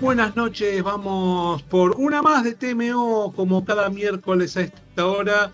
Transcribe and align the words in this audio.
Buenas 0.00 0.34
noches. 0.34 0.82
Vamos 0.82 1.62
por 1.64 1.94
una 1.98 2.22
más 2.22 2.42
de 2.42 2.54
TMO, 2.54 3.34
como 3.36 3.66
cada 3.66 3.90
miércoles 3.90 4.56
a 4.56 4.62
esta 4.62 5.04
hora. 5.04 5.52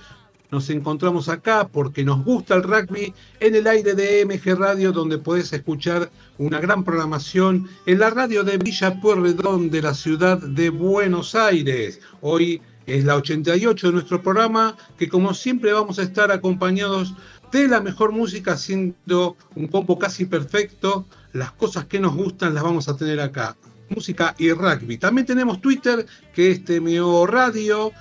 Nos 0.53 0.71
encontramos 0.71 1.29
acá 1.29 1.67
porque 1.67 2.05
nos 2.05 2.25
gusta 2.25 2.55
el 2.55 2.63
rugby 2.63 3.13
en 3.41 3.57
el 3.57 3.67
aire 3.67 3.95
de 3.95 4.25
MG 4.25 4.57
Radio, 4.57 4.93
donde 4.93 5.19
podés 5.19 5.53
escuchar 5.53 6.13
una 6.39 6.61
gran 6.61 6.85
programación 6.85 7.69
en 7.87 7.99
la 7.99 8.11
radio 8.11 8.45
de 8.45 8.57
Villa 8.59 9.01
Pueyrredón 9.01 9.69
de 9.71 9.83
la 9.83 9.95
ciudad 9.95 10.39
de 10.39 10.71
Buenos 10.71 11.35
Aires. 11.35 11.99
Hoy 12.21 12.63
es 12.87 13.05
la 13.05 13.17
88 13.17 13.89
de 13.89 13.93
nuestro 13.95 14.23
programa, 14.23 14.77
que 14.97 15.09
como 15.09 15.35
siempre 15.35 15.73
vamos 15.73 15.99
a 15.99 16.03
estar 16.03 16.31
acompañados 16.31 17.15
de 17.51 17.67
la 17.67 17.81
mejor 17.81 18.13
música, 18.13 18.53
haciendo 18.53 19.37
un 19.57 19.67
combo 19.67 19.99
casi 19.99 20.25
perfecto. 20.25 21.05
Las 21.33 21.51
cosas 21.51 21.87
que 21.87 21.99
nos 21.99 22.15
gustan 22.15 22.55
las 22.55 22.63
vamos 22.63 22.89
a 22.89 22.97
tener 22.97 23.19
acá. 23.19 23.57
Música 23.89 24.35
y 24.39 24.51
rugby. 24.53 24.99
También 24.99 25.27
tenemos 25.27 25.61
Twitter, 25.61 26.07
que 26.35 26.51
es 26.51 26.65
TMO 26.65 27.27
Radio 27.27 27.93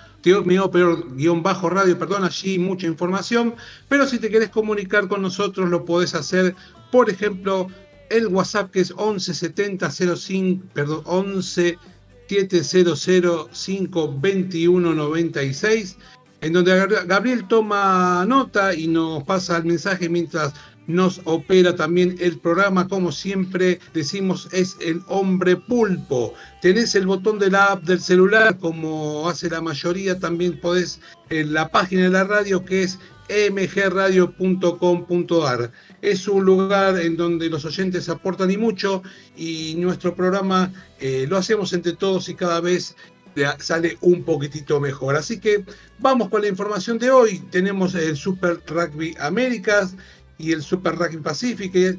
pero 0.72 1.04
guion 1.16 1.44
bajo 1.44 1.70
radio, 1.70 2.00
perdón, 2.00 2.24
allí 2.24 2.58
mucha 2.58 2.88
información. 2.88 3.56
Pero 3.90 4.08
si 4.08 4.20
te 4.20 4.30
querés 4.30 4.50
comunicar 4.50 5.08
con 5.08 5.22
nosotros, 5.22 5.70
lo 5.70 5.84
podés 5.86 6.16
hacer, 6.16 6.56
por 6.92 7.10
ejemplo, 7.10 7.68
el 8.10 8.28
WhatsApp 8.28 8.72
que 8.72 8.82
es 8.82 8.94
11 8.96 9.34
70 9.34 9.92
05, 9.92 10.66
perdón, 10.74 11.02
11 11.06 11.78
700 12.28 13.50
5 13.52 14.20
21 14.20 14.94
96, 14.94 15.98
en 16.42 16.54
donde 16.54 17.04
Gabriel 17.06 17.48
toma 17.48 18.26
nota 18.26 18.74
y 18.74 18.88
nos 18.88 19.24
pasa 19.24 19.58
el 19.58 19.66
mensaje 19.66 20.08
mientras 20.10 20.54
nos 20.88 21.22
opera 21.26 21.76
también 21.76 22.16
el 22.20 22.40
programa, 22.40 22.88
como 22.88 23.12
siempre 23.12 23.80
decimos, 23.94 24.48
es 24.52 24.78
el 24.82 25.04
hombre 25.08 25.56
pulpo. 25.56 26.34
Tenés 26.62 26.96
el 26.96 27.06
botón 27.08 27.40
de 27.40 27.52
la 27.52 27.66
app 27.68 27.84
del 27.84 28.00
celular, 28.00 28.58
como 28.58 29.30
hace 29.30 29.50
la 29.50 29.62
mayoría, 29.62 30.20
también 30.20 30.60
podés 30.60 31.00
en 31.30 31.54
la 31.54 31.70
página 31.70 32.04
de 32.04 32.10
la 32.10 32.26
radio 32.26 32.66
que 32.66 32.84
es 32.84 33.00
mgradio.com.ar. 33.30 35.72
Es 36.02 36.28
un 36.28 36.44
lugar 36.44 37.00
en 37.00 37.16
donde 37.16 37.50
los 37.50 37.64
oyentes 37.66 38.10
aportan 38.10 38.52
y 38.52 38.58
mucho 38.58 39.02
y 39.38 39.76
nuestro 39.78 40.14
programa 40.14 40.74
eh, 41.00 41.26
lo 41.30 41.38
hacemos 41.38 41.72
entre 41.74 41.94
todos 41.94 42.28
y 42.30 42.36
cada 42.36 42.60
vez 42.60 42.96
sale 43.60 43.98
un 44.02 44.24
poquitito 44.24 44.80
mejor. 44.80 45.16
Así 45.16 45.40
que 45.40 45.66
vamos 46.00 46.30
con 46.30 46.42
la 46.42 46.48
información 46.48 47.00
de 47.00 47.10
hoy. 47.10 47.40
Tenemos 47.52 47.96
el 47.96 48.16
Super 48.16 48.62
Rugby 48.68 49.16
Américas, 49.20 49.96
y 50.44 50.52
el 50.52 50.62
Super 50.62 50.96
Rugby 50.96 51.18
Pacific. 51.18 51.98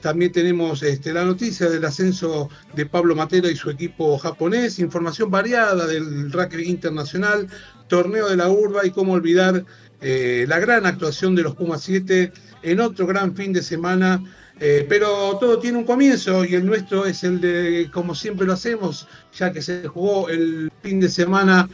También 0.00 0.32
tenemos 0.32 0.82
este, 0.82 1.12
la 1.12 1.24
noticia 1.24 1.68
del 1.68 1.84
ascenso 1.84 2.48
de 2.74 2.86
Pablo 2.86 3.14
Matero 3.14 3.50
y 3.50 3.56
su 3.56 3.68
equipo 3.68 4.16
japonés, 4.18 4.78
información 4.78 5.30
variada 5.30 5.86
del 5.86 6.32
rugby 6.32 6.62
internacional, 6.62 7.48
torneo 7.88 8.28
de 8.28 8.36
la 8.36 8.48
urba 8.48 8.86
y 8.86 8.92
cómo 8.92 9.12
olvidar 9.12 9.64
eh, 10.00 10.46
la 10.48 10.58
gran 10.58 10.86
actuación 10.86 11.34
de 11.34 11.42
los 11.42 11.54
Pumas 11.54 11.82
7 11.82 12.32
en 12.62 12.80
otro 12.80 13.06
gran 13.06 13.34
fin 13.34 13.52
de 13.52 13.62
semana. 13.62 14.22
Eh, 14.58 14.86
pero 14.88 15.38
todo 15.40 15.58
tiene 15.58 15.78
un 15.78 15.84
comienzo 15.84 16.44
y 16.44 16.54
el 16.54 16.66
nuestro 16.66 17.06
es 17.06 17.24
el 17.24 17.40
de, 17.40 17.90
como 17.92 18.14
siempre 18.14 18.46
lo 18.46 18.52
hacemos, 18.52 19.08
ya 19.36 19.52
que 19.52 19.62
se 19.62 19.88
jugó 19.88 20.28
el 20.28 20.70
fin 20.82 21.00
de 21.00 21.08
semana 21.08 21.68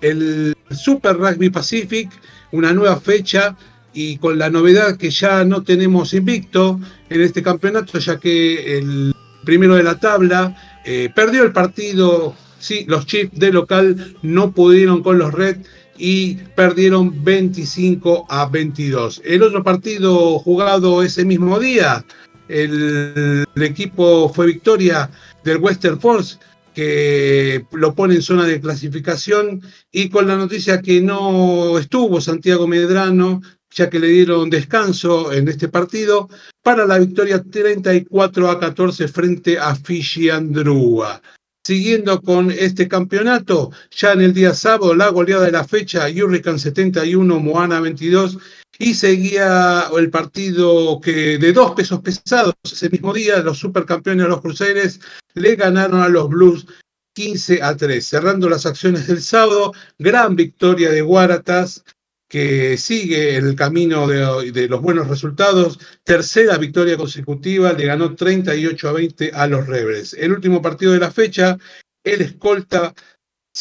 el 0.00 0.56
Super 0.70 1.16
Rugby 1.16 1.50
Pacific, 1.50 2.08
una 2.52 2.72
nueva 2.72 3.00
fecha 3.00 3.56
y 3.92 4.18
con 4.18 4.38
la 4.38 4.50
novedad 4.50 4.96
que 4.96 5.10
ya 5.10 5.44
no 5.44 5.62
tenemos 5.62 6.14
invicto 6.14 6.80
en 7.08 7.20
este 7.20 7.42
campeonato, 7.42 7.98
ya 7.98 8.18
que 8.18 8.78
el 8.78 9.14
primero 9.44 9.74
de 9.74 9.82
la 9.82 9.98
tabla 9.98 10.56
eh, 10.84 11.10
perdió 11.14 11.42
el 11.42 11.52
partido, 11.52 12.34
sí, 12.58 12.84
los 12.88 13.06
Chiefs 13.06 13.38
de 13.38 13.52
local 13.52 14.16
no 14.22 14.52
pudieron 14.52 15.02
con 15.02 15.18
los 15.18 15.32
Red 15.32 15.58
y 15.98 16.36
perdieron 16.54 17.24
25 17.24 18.26
a 18.28 18.46
22. 18.46 19.22
El 19.24 19.42
otro 19.42 19.62
partido 19.62 20.38
jugado 20.38 21.02
ese 21.02 21.24
mismo 21.24 21.58
día, 21.58 22.04
el 22.48 23.44
equipo 23.56 24.32
fue 24.32 24.46
victoria 24.46 25.10
del 25.44 25.58
Western 25.58 26.00
Force 26.00 26.38
que 26.74 27.64
lo 27.72 27.94
pone 27.94 28.14
en 28.14 28.22
zona 28.22 28.46
de 28.46 28.60
clasificación 28.60 29.60
y 29.90 30.08
con 30.08 30.26
la 30.26 30.36
noticia 30.36 30.80
que 30.80 31.00
no 31.00 31.78
estuvo 31.78 32.20
Santiago 32.20 32.66
Medrano, 32.66 33.42
ya 33.70 33.88
que 33.88 33.98
le 33.98 34.08
dieron 34.08 34.50
descanso 34.50 35.32
en 35.32 35.48
este 35.48 35.68
partido, 35.68 36.28
para 36.62 36.86
la 36.86 36.98
victoria 36.98 37.42
34 37.42 38.50
a 38.50 38.60
14 38.60 39.08
frente 39.08 39.58
a 39.58 39.74
Fiji 39.74 40.30
Andrúa. 40.30 41.22
Siguiendo 41.64 42.20
con 42.22 42.50
este 42.50 42.88
campeonato, 42.88 43.70
ya 43.90 44.12
en 44.12 44.22
el 44.22 44.32
día 44.32 44.54
sábado, 44.54 44.94
la 44.94 45.08
goleada 45.08 45.44
de 45.44 45.52
la 45.52 45.64
fecha, 45.64 46.06
Hurricane 46.08 46.58
71, 46.58 47.38
Moana 47.38 47.80
22, 47.80 48.38
y 48.78 48.94
seguía 48.94 49.84
el 49.96 50.10
partido 50.10 51.00
que 51.02 51.36
de 51.36 51.52
dos 51.52 51.72
pesos 51.72 52.00
pesados, 52.00 52.54
ese 52.64 52.88
mismo 52.88 53.12
día, 53.12 53.40
los 53.40 53.58
supercampeones 53.58 54.24
de 54.24 54.30
los 54.30 54.40
Cruceres 54.40 55.00
le 55.34 55.54
ganaron 55.54 56.00
a 56.00 56.08
los 56.08 56.30
Blues 56.30 56.66
15 57.14 57.62
a 57.62 57.76
3. 57.76 58.06
Cerrando 58.06 58.48
las 58.48 58.64
acciones 58.64 59.06
del 59.06 59.20
sábado, 59.20 59.72
gran 59.98 60.36
victoria 60.36 60.90
de 60.90 61.02
Guaratas 61.02 61.84
que 62.30 62.78
sigue 62.78 63.34
el 63.34 63.56
camino 63.56 64.06
de, 64.06 64.68
los 64.68 64.80
buenos 64.80 65.08
resultados. 65.08 65.80
Tercera 66.04 66.58
victoria 66.58 66.96
consecutiva, 66.96 67.72
le 67.72 67.86
ganó 67.86 68.14
38 68.14 68.88
a 68.88 68.92
20 68.92 69.30
a 69.34 69.48
los 69.48 69.66
Rebels. 69.66 70.14
El 70.14 70.30
último 70.30 70.62
partido 70.62 70.92
de 70.92 71.00
la 71.00 71.10
fecha, 71.10 71.58
el 72.04 72.20
escolta 72.22 72.94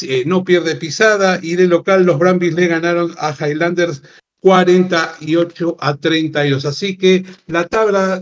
eh, 0.03 0.23
no 0.27 0.43
pierde 0.43 0.75
pisada 0.75 1.39
y 1.41 1.55
de 1.55 1.67
local 1.67 2.05
los 2.05 2.19
Brambis 2.19 2.53
le 2.53 2.67
ganaron 2.67 3.15
a 3.17 3.33
Highlanders 3.33 4.03
48 4.39 5.77
a 5.79 5.97
32. 5.97 6.63
Así 6.65 6.95
que 6.95 7.25
la 7.47 7.65
tabla 7.67 8.21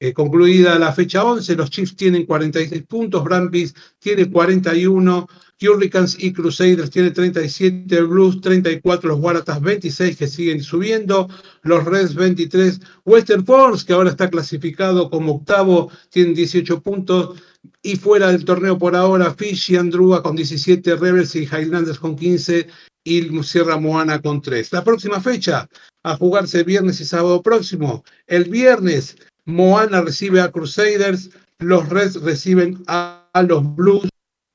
eh, 0.00 0.12
concluida 0.12 0.78
la 0.78 0.92
fecha 0.92 1.24
11, 1.24 1.56
los 1.56 1.70
Chiefs 1.70 1.96
tienen 1.96 2.26
46 2.26 2.82
puntos, 2.82 3.24
Brambis 3.24 3.74
tiene 3.98 4.30
41, 4.30 5.26
Hurricanes 5.60 6.16
y 6.18 6.32
Crusaders 6.32 6.90
tienen 6.90 7.12
37, 7.12 8.02
Blues 8.02 8.40
34, 8.40 9.08
los 9.08 9.20
Waratahs 9.20 9.60
26 9.60 10.16
que 10.16 10.28
siguen 10.28 10.62
subiendo, 10.62 11.28
los 11.62 11.84
Reds 11.84 12.14
23, 12.14 12.80
Western 13.04 13.44
Force 13.44 13.84
que 13.84 13.92
ahora 13.92 14.10
está 14.10 14.30
clasificado 14.30 15.10
como 15.10 15.36
octavo 15.36 15.90
tienen 16.10 16.34
18 16.34 16.80
puntos 16.82 17.40
y 17.82 17.96
fuera 17.96 18.28
del 18.30 18.44
torneo 18.44 18.78
por 18.78 18.94
ahora 18.94 19.34
Fiji, 19.34 19.76
Andrúa 19.76 20.22
con 20.22 20.36
17, 20.36 20.96
Rebels 20.96 21.34
y 21.34 21.44
Highlanders 21.44 21.98
con 21.98 22.14
15 22.16 22.66
y 23.04 23.42
Sierra 23.42 23.78
Moana 23.78 24.20
con 24.20 24.42
3. 24.42 24.72
La 24.72 24.84
próxima 24.84 25.20
fecha 25.20 25.68
a 26.02 26.16
jugarse 26.16 26.62
viernes 26.62 27.00
y 27.00 27.04
sábado 27.04 27.42
próximo. 27.42 28.04
El 28.26 28.44
viernes 28.44 29.16
Moana 29.44 30.02
recibe 30.02 30.40
a 30.40 30.50
Crusaders, 30.50 31.30
los 31.58 31.88
Reds 31.88 32.20
reciben 32.22 32.82
a, 32.86 33.24
los 33.48 33.74
Blues 33.76 34.08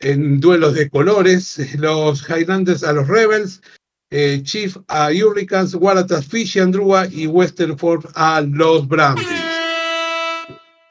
en 0.04 0.40
duelos 0.40 0.74
de 0.74 0.90
colores, 0.90 1.58
los 1.80 2.24
Highlanders 2.30 2.84
a 2.84 2.94
los 2.94 3.08
Rebels, 3.08 3.62
eh, 4.12 4.42
Chief 4.44 4.78
a 4.88 5.10
Hurricanes, 5.10 5.74
Waratahs, 5.74 6.28
Fish 6.28 6.60
Andrua 6.60 7.08
y 7.08 7.26
Western 7.26 7.78
Ford 7.78 8.06
a 8.16 8.42
los 8.42 8.88
Brownies. 8.88 9.28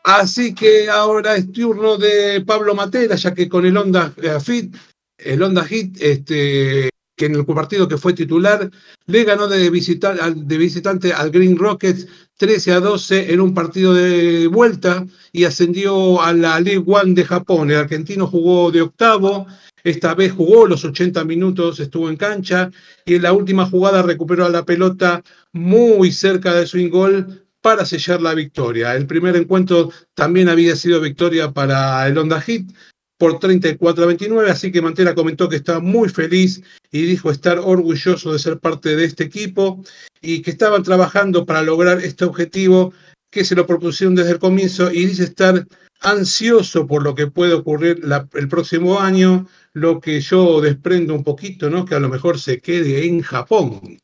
Así 0.05 0.53
que 0.53 0.91
ahora 0.91 1.37
es 1.37 1.53
turno 1.53 1.97
de 1.97 2.41
Pablo 2.45 2.75
Matera, 2.75 3.15
ya 3.15 3.33
que 3.33 3.49
con 3.49 3.65
el 3.65 3.77
Honda 3.77 4.13
Fit, 4.45 4.75
el 5.19 5.43
Honda 5.43 5.65
Hit, 5.65 5.97
este, 6.01 6.91
que 7.17 7.27
en 7.27 7.37
el 7.37 7.47
partido 7.47 7.87
que 7.87 7.99
fue 7.99 8.13
titular 8.13 8.69
le 9.07 9.25
ganó 9.25 9.47
de, 9.47 9.59
de 9.59 10.59
visitante 10.59 11.13
al 11.13 11.31
Green 11.31 11.57
Rockets 11.57 12.09
13 12.43 12.73
a 12.73 12.81
12 12.81 13.33
en 13.33 13.41
un 13.41 13.55
partido 13.55 13.95
de 13.95 14.49
vuelta 14.49 15.07
y 15.31 15.45
ascendió 15.45 16.21
a 16.21 16.33
la 16.33 16.59
League 16.59 16.83
One 16.85 17.15
de 17.15 17.25
Japón. 17.25 17.71
El 17.71 17.77
argentino 17.77 18.27
jugó 18.27 18.73
de 18.73 18.83
octavo, 18.83 19.47
esta 19.85 20.17
vez 20.17 20.33
jugó 20.33 20.67
los 20.67 20.85
80 20.85 21.23
minutos, 21.23 21.79
estuvo 21.79 22.11
en 22.11 22.17
cancha 22.17 22.73
y 23.07 23.15
en 23.15 23.23
la 23.23 23.33
última 23.33 23.67
jugada 23.67 24.03
recuperó 24.03 24.49
la 24.49 24.65
pelota 24.65 25.23
muy 25.53 26.11
cerca 26.11 26.53
de 26.55 26.67
su 26.67 26.79
gol 26.91 27.47
para 27.61 27.87
sellar 27.87 28.21
la 28.21 28.35
victoria. 28.35 28.97
El 28.97 29.07
primer 29.07 29.37
encuentro 29.37 29.93
también 30.15 30.49
había 30.49 30.75
sido 30.75 31.01
victoria 31.01 31.53
para 31.53 32.05
el 32.09 32.19
Honda 32.19 32.41
Hit, 32.41 32.73
por 33.23 33.39
34 33.39 34.03
a 34.03 34.07
29, 34.09 34.51
así 34.51 34.73
que 34.73 34.83
Mantera 34.83 35.15
comentó 35.15 35.49
que 35.49 35.55
está 35.55 35.79
muy 35.79 36.09
feliz 36.09 36.61
y 36.91 37.03
dijo 37.03 37.31
estar 37.31 37.61
orgulloso 37.61 38.33
de 38.33 38.41
ser 38.41 38.59
parte 38.59 38.97
de 38.97 39.05
este 39.05 39.23
equipo 39.23 39.81
y 40.21 40.43
que 40.43 40.51
estaban 40.51 40.83
trabajando 40.83 41.47
para 41.47 41.63
lograr 41.63 42.01
este 42.01 42.25
objetivo 42.25 42.93
que 43.31 43.45
se 43.45 43.55
lo 43.55 43.65
propusieron 43.65 44.17
desde 44.17 44.33
el 44.33 44.41
comienzo 44.41 44.91
y 44.91 45.07
dice 45.07 45.23
estar 45.23 45.69
ansioso 46.01 46.89
por 46.89 47.05
lo 47.05 47.15
que 47.15 47.29
puede 47.29 47.55
ocurrir 47.55 48.01
el 48.35 48.49
próximo 48.49 48.99
año, 48.99 49.47
lo 49.73 50.01
que 50.01 50.21
yo 50.21 50.61
desprendo 50.61 51.15
un 51.15 51.23
poquito, 51.23 51.71
¿no? 51.71 51.85
Que 51.85 51.95
a 51.95 52.01
lo 52.01 52.09
mejor 52.09 52.41
se 52.41 52.59
quede 52.59 53.07
en 53.07 53.23
Japón. 53.23 54.01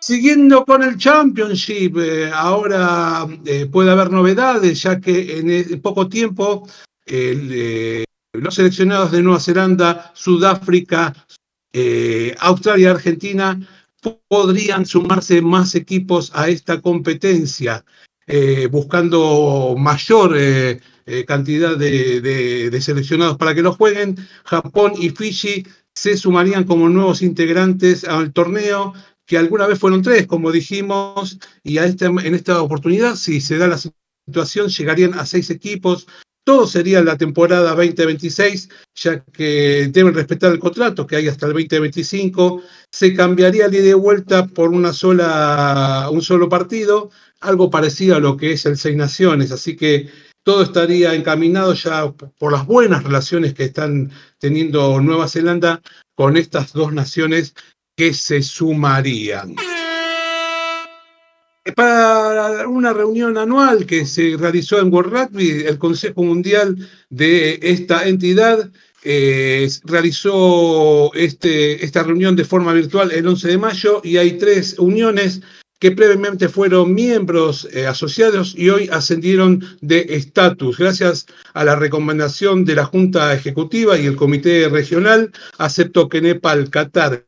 Siguiendo 0.00 0.64
con 0.64 0.84
el 0.84 0.96
Championship, 0.96 1.98
eh, 1.98 2.30
ahora 2.32 3.26
eh, 3.44 3.66
puede 3.66 3.90
haber 3.90 4.12
novedades, 4.12 4.80
ya 4.80 5.00
que 5.00 5.40
en 5.40 5.82
poco 5.82 6.08
tiempo 6.08 6.68
los 8.32 8.54
seleccionados 8.54 9.12
de 9.12 9.22
Nueva 9.22 9.40
Zelanda, 9.40 10.12
Sudáfrica, 10.14 11.14
Australia 12.40 12.84
y 12.84 12.90
Argentina 12.90 13.60
podrían 14.28 14.86
sumarse 14.86 15.42
más 15.42 15.74
equipos 15.74 16.30
a 16.34 16.48
esta 16.48 16.80
competencia, 16.80 17.84
buscando 18.70 19.74
mayor 19.78 20.36
cantidad 21.26 21.76
de, 21.76 22.78
seleccionados 22.80 23.36
para 23.36 23.54
que 23.54 23.62
los 23.62 23.76
jueguen. 23.76 24.16
Japón 24.44 24.92
y 24.98 25.10
Fiji 25.10 25.64
se 25.98 26.16
sumarían 26.16 26.64
como 26.64 26.88
nuevos 26.88 27.22
integrantes 27.22 28.04
al 28.04 28.32
torneo, 28.32 28.94
que 29.26 29.36
alguna 29.36 29.66
vez 29.66 29.78
fueron 29.78 30.02
tres, 30.02 30.26
como 30.26 30.52
dijimos, 30.52 31.38
y 31.64 31.78
este, 31.78 32.06
en 32.06 32.34
esta 32.34 32.62
oportunidad, 32.62 33.16
si 33.16 33.40
se 33.40 33.58
da 33.58 33.66
la 33.66 33.78
situación, 34.26 34.68
llegarían 34.68 35.14
a 35.14 35.26
seis 35.26 35.50
equipos. 35.50 36.06
Todo 36.48 36.66
sería 36.66 37.02
la 37.02 37.18
temporada 37.18 37.74
2026, 37.74 38.70
ya 38.94 39.22
que 39.22 39.90
deben 39.92 40.14
respetar 40.14 40.50
el 40.50 40.58
contrato 40.58 41.06
que 41.06 41.16
hay 41.16 41.28
hasta 41.28 41.44
el 41.44 41.52
2025. 41.52 42.62
Se 42.90 43.12
cambiaría 43.12 43.66
el 43.66 43.74
ida 43.74 43.82
de 43.82 43.92
vuelta 43.92 44.46
por 44.46 44.70
una 44.70 44.94
sola, 44.94 46.08
un 46.10 46.22
solo 46.22 46.48
partido, 46.48 47.10
algo 47.40 47.68
parecido 47.68 48.16
a 48.16 48.20
lo 48.20 48.38
que 48.38 48.52
es 48.52 48.64
el 48.64 48.78
Seis 48.78 48.96
Naciones. 48.96 49.52
Así 49.52 49.76
que 49.76 50.08
todo 50.42 50.62
estaría 50.62 51.12
encaminado 51.12 51.74
ya 51.74 52.10
por 52.12 52.50
las 52.50 52.64
buenas 52.64 53.04
relaciones 53.04 53.52
que 53.52 53.64
están 53.64 54.10
teniendo 54.38 55.02
Nueva 55.02 55.28
Zelanda 55.28 55.82
con 56.14 56.38
estas 56.38 56.72
dos 56.72 56.94
naciones 56.94 57.52
que 57.94 58.14
se 58.14 58.40
sumarían. 58.40 59.54
Para 61.76 62.66
una 62.68 62.92
reunión 62.92 63.36
anual 63.36 63.86
que 63.86 64.06
se 64.06 64.36
realizó 64.38 64.80
en 64.80 64.92
World 64.92 65.12
Rugby, 65.12 65.64
el 65.66 65.78
Consejo 65.78 66.22
Mundial 66.22 66.76
de 67.10 67.58
esta 67.62 68.08
entidad 68.08 68.70
eh, 69.04 69.68
realizó 69.84 71.12
este, 71.14 71.84
esta 71.84 72.02
reunión 72.02 72.36
de 72.36 72.44
forma 72.44 72.72
virtual 72.72 73.12
el 73.12 73.26
11 73.26 73.48
de 73.48 73.58
mayo 73.58 74.00
y 74.02 74.16
hay 74.16 74.38
tres 74.38 74.78
uniones 74.78 75.40
que 75.78 75.92
previamente 75.92 76.48
fueron 76.48 76.92
miembros 76.92 77.68
eh, 77.72 77.86
asociados 77.86 78.54
y 78.56 78.70
hoy 78.70 78.88
ascendieron 78.90 79.64
de 79.80 80.06
estatus. 80.10 80.78
Gracias 80.78 81.26
a 81.54 81.64
la 81.64 81.76
recomendación 81.76 82.64
de 82.64 82.74
la 82.74 82.84
Junta 82.84 83.32
Ejecutiva 83.32 83.96
y 83.98 84.06
el 84.06 84.16
Comité 84.16 84.68
Regional, 84.68 85.30
aceptó 85.58 86.08
que 86.08 86.20
Nepal, 86.20 86.70
Qatar 86.70 87.24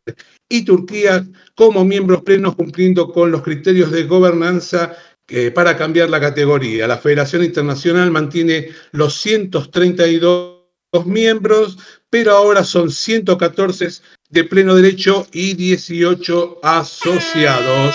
y 0.48 0.64
Turquía 0.64 1.24
como 1.54 1.84
miembros 1.84 2.22
plenos 2.22 2.56
cumpliendo 2.56 3.12
con 3.12 3.30
los 3.30 3.42
criterios 3.42 3.92
de 3.92 4.04
gobernanza 4.04 4.96
eh, 5.28 5.52
para 5.52 5.76
cambiar 5.76 6.10
la 6.10 6.20
categoría. 6.20 6.88
La 6.88 6.98
Federación 6.98 7.44
Internacional 7.44 8.10
mantiene 8.10 8.70
los 8.90 9.14
132 9.20 10.58
miembros, 11.04 11.78
pero 12.10 12.32
ahora 12.32 12.64
son 12.64 12.90
114 12.90 14.02
de 14.28 14.44
pleno 14.44 14.74
derecho 14.74 15.28
y 15.32 15.54
18 15.54 16.58
asociados. 16.64 17.94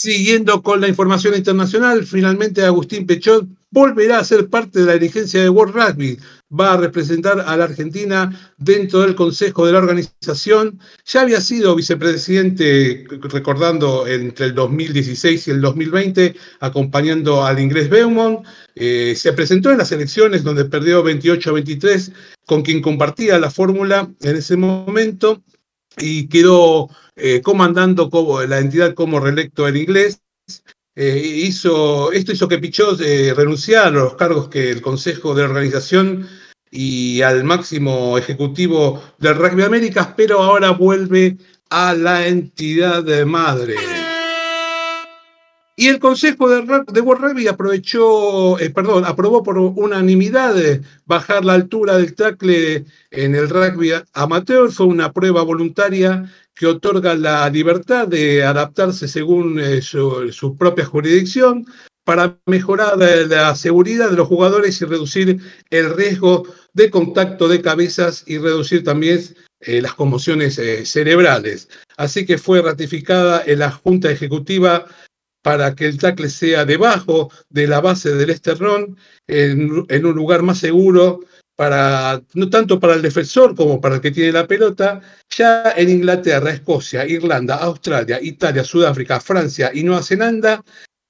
Siguiendo 0.00 0.62
con 0.62 0.80
la 0.80 0.86
información 0.86 1.34
internacional, 1.34 2.06
finalmente 2.06 2.62
Agustín 2.62 3.04
Pechot 3.04 3.48
volverá 3.72 4.20
a 4.20 4.24
ser 4.24 4.48
parte 4.48 4.78
de 4.78 4.86
la 4.86 4.92
dirigencia 4.92 5.42
de 5.42 5.48
World 5.48 5.74
Rugby. 5.74 6.16
Va 6.56 6.74
a 6.74 6.76
representar 6.76 7.40
a 7.40 7.56
la 7.56 7.64
Argentina 7.64 8.30
dentro 8.58 9.00
del 9.00 9.16
Consejo 9.16 9.66
de 9.66 9.72
la 9.72 9.78
organización. 9.78 10.78
Ya 11.04 11.22
había 11.22 11.40
sido 11.40 11.74
vicepresidente, 11.74 13.06
recordando, 13.22 14.06
entre 14.06 14.46
el 14.46 14.54
2016 14.54 15.48
y 15.48 15.50
el 15.50 15.60
2020, 15.60 16.36
acompañando 16.60 17.44
al 17.44 17.58
inglés 17.58 17.90
Beaumont. 17.90 18.46
Eh, 18.76 19.14
se 19.16 19.32
presentó 19.32 19.72
en 19.72 19.78
las 19.78 19.90
elecciones 19.90 20.44
donde 20.44 20.64
perdió 20.64 21.02
28 21.02 21.50
a 21.50 21.54
23, 21.54 22.12
con 22.46 22.62
quien 22.62 22.80
compartía 22.82 23.36
la 23.40 23.50
fórmula 23.50 24.08
en 24.20 24.36
ese 24.36 24.56
momento 24.56 25.42
y 25.96 26.28
quedó 26.28 26.88
eh, 27.16 27.40
comandando 27.42 28.10
como, 28.10 28.42
la 28.42 28.58
entidad 28.58 28.94
como 28.94 29.20
reelecto 29.20 29.66
en 29.66 29.76
inglés. 29.76 30.20
Eh, 30.94 31.22
hizo, 31.24 32.12
esto 32.12 32.32
hizo 32.32 32.48
que 32.48 32.58
Pichot 32.58 33.00
eh, 33.00 33.32
renunciara 33.34 33.86
a 33.86 33.90
los 33.90 34.14
cargos 34.14 34.48
que 34.48 34.70
el 34.70 34.82
Consejo 34.82 35.34
de 35.34 35.44
Organización 35.44 36.28
y 36.70 37.22
al 37.22 37.44
máximo 37.44 38.18
ejecutivo 38.18 39.02
del 39.18 39.36
Rugby 39.36 39.62
Américas, 39.62 40.08
pero 40.16 40.42
ahora 40.42 40.70
vuelve 40.70 41.38
a 41.70 41.94
la 41.94 42.26
entidad 42.26 43.04
de 43.04 43.24
madre. 43.24 43.97
Y 45.80 45.86
el 45.86 46.00
Consejo 46.00 46.48
de, 46.48 47.00
World 47.00 47.24
Rugby 47.24 47.46
aprovechó, 47.46 48.58
eh, 48.58 48.68
perdón, 48.70 49.04
aprobó 49.04 49.44
por 49.44 49.58
unanimidad 49.58 50.56
bajar 51.06 51.44
la 51.44 51.52
altura 51.52 51.96
del 51.96 52.16
tackle 52.16 52.84
en 53.12 53.36
el 53.36 53.48
rugby 53.48 53.92
amateur. 54.12 54.72
Fue 54.72 54.86
una 54.86 55.12
prueba 55.12 55.42
voluntaria 55.42 56.28
que 56.56 56.66
otorga 56.66 57.14
la 57.14 57.48
libertad 57.48 58.08
de 58.08 58.42
adaptarse 58.42 59.06
según 59.06 59.60
eh, 59.60 59.80
su, 59.80 60.56
propia 60.58 60.84
jurisdicción 60.84 61.64
para 62.02 62.36
mejorar 62.46 62.98
la 62.98 63.54
seguridad 63.54 64.10
de 64.10 64.16
los 64.16 64.26
jugadores 64.26 64.82
y 64.82 64.84
reducir 64.84 65.40
el 65.70 65.94
riesgo 65.94 66.42
de 66.72 66.90
contacto 66.90 67.46
de 67.46 67.62
cabezas 67.62 68.24
y 68.26 68.38
reducir 68.38 68.82
también 68.82 69.20
eh, 69.60 69.80
las 69.80 69.94
conmociones 69.94 70.60
cerebrales. 70.90 71.68
Así 71.96 72.26
que 72.26 72.36
fue 72.36 72.62
ratificada 72.62 73.44
en 73.46 73.60
la 73.60 73.70
Junta 73.70 74.10
Ejecutiva 74.10 74.84
para 75.42 75.74
que 75.74 75.86
el 75.86 75.98
tackle 75.98 76.28
sea 76.30 76.64
debajo 76.64 77.30
de 77.48 77.66
la 77.66 77.80
base 77.80 78.14
del 78.14 78.30
esternón, 78.30 78.96
en, 79.26 80.06
un 80.06 80.14
lugar 80.14 80.42
más 80.42 80.58
seguro, 80.58 81.20
para, 81.56 82.22
no 82.34 82.48
tanto 82.50 82.78
para 82.78 82.94
el 82.94 83.02
defensor 83.02 83.56
como 83.56 83.80
para 83.80 83.96
el 83.96 84.00
que 84.00 84.12
tiene 84.12 84.32
la 84.32 84.46
pelota, 84.46 85.00
ya 85.36 85.72
en 85.76 85.88
Inglaterra, 85.90 86.50
Escocia, 86.50 87.06
Irlanda, 87.06 87.56
Australia, 87.56 88.18
Italia, 88.22 88.62
Sudáfrica, 88.62 89.20
Francia 89.20 89.70
y 89.74 89.82
Nueva 89.82 90.02
Zelanda 90.02 90.62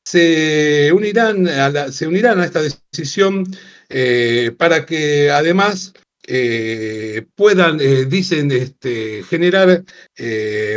se 0.08 0.90
unirán 0.90 1.46
a, 1.46 1.92
se 1.92 2.06
unirán 2.06 2.40
a 2.40 2.46
esta 2.46 2.62
decisión 2.62 3.44
eh, 3.90 4.52
para 4.56 4.86
que 4.86 5.30
además 5.30 5.92
eh, 6.26 7.26
puedan, 7.34 7.78
eh, 7.80 8.06
dicen, 8.06 8.50
este, 8.50 9.22
generar 9.24 9.84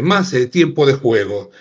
más 0.03 0.35
tiempo 0.51 0.85
de 0.85 0.93
juego 0.93 1.51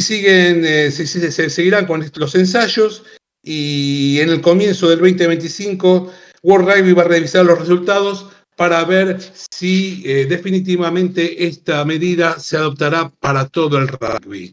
si 0.00 0.16
siguen, 0.16 0.62
eh, 0.64 0.90
se 0.90 1.50
seguirán 1.50 1.86
con 1.86 2.04
los 2.16 2.34
ensayos 2.34 3.02
y 3.42 4.18
en 4.20 4.28
el 4.30 4.40
comienzo 4.40 4.90
del 4.90 4.98
2025 4.98 6.12
World 6.42 6.68
Rugby 6.68 6.92
va 6.92 7.02
a 7.02 7.08
revisar 7.08 7.44
los 7.46 7.58
resultados 7.58 8.26
para 8.56 8.84
ver 8.84 9.18
si 9.50 10.02
eh, 10.04 10.26
definitivamente 10.26 11.46
esta 11.46 11.84
medida 11.84 12.38
se 12.38 12.56
adoptará 12.56 13.10
para 13.20 13.46
todo 13.48 13.78
el 13.78 13.88
rugby. 13.88 14.52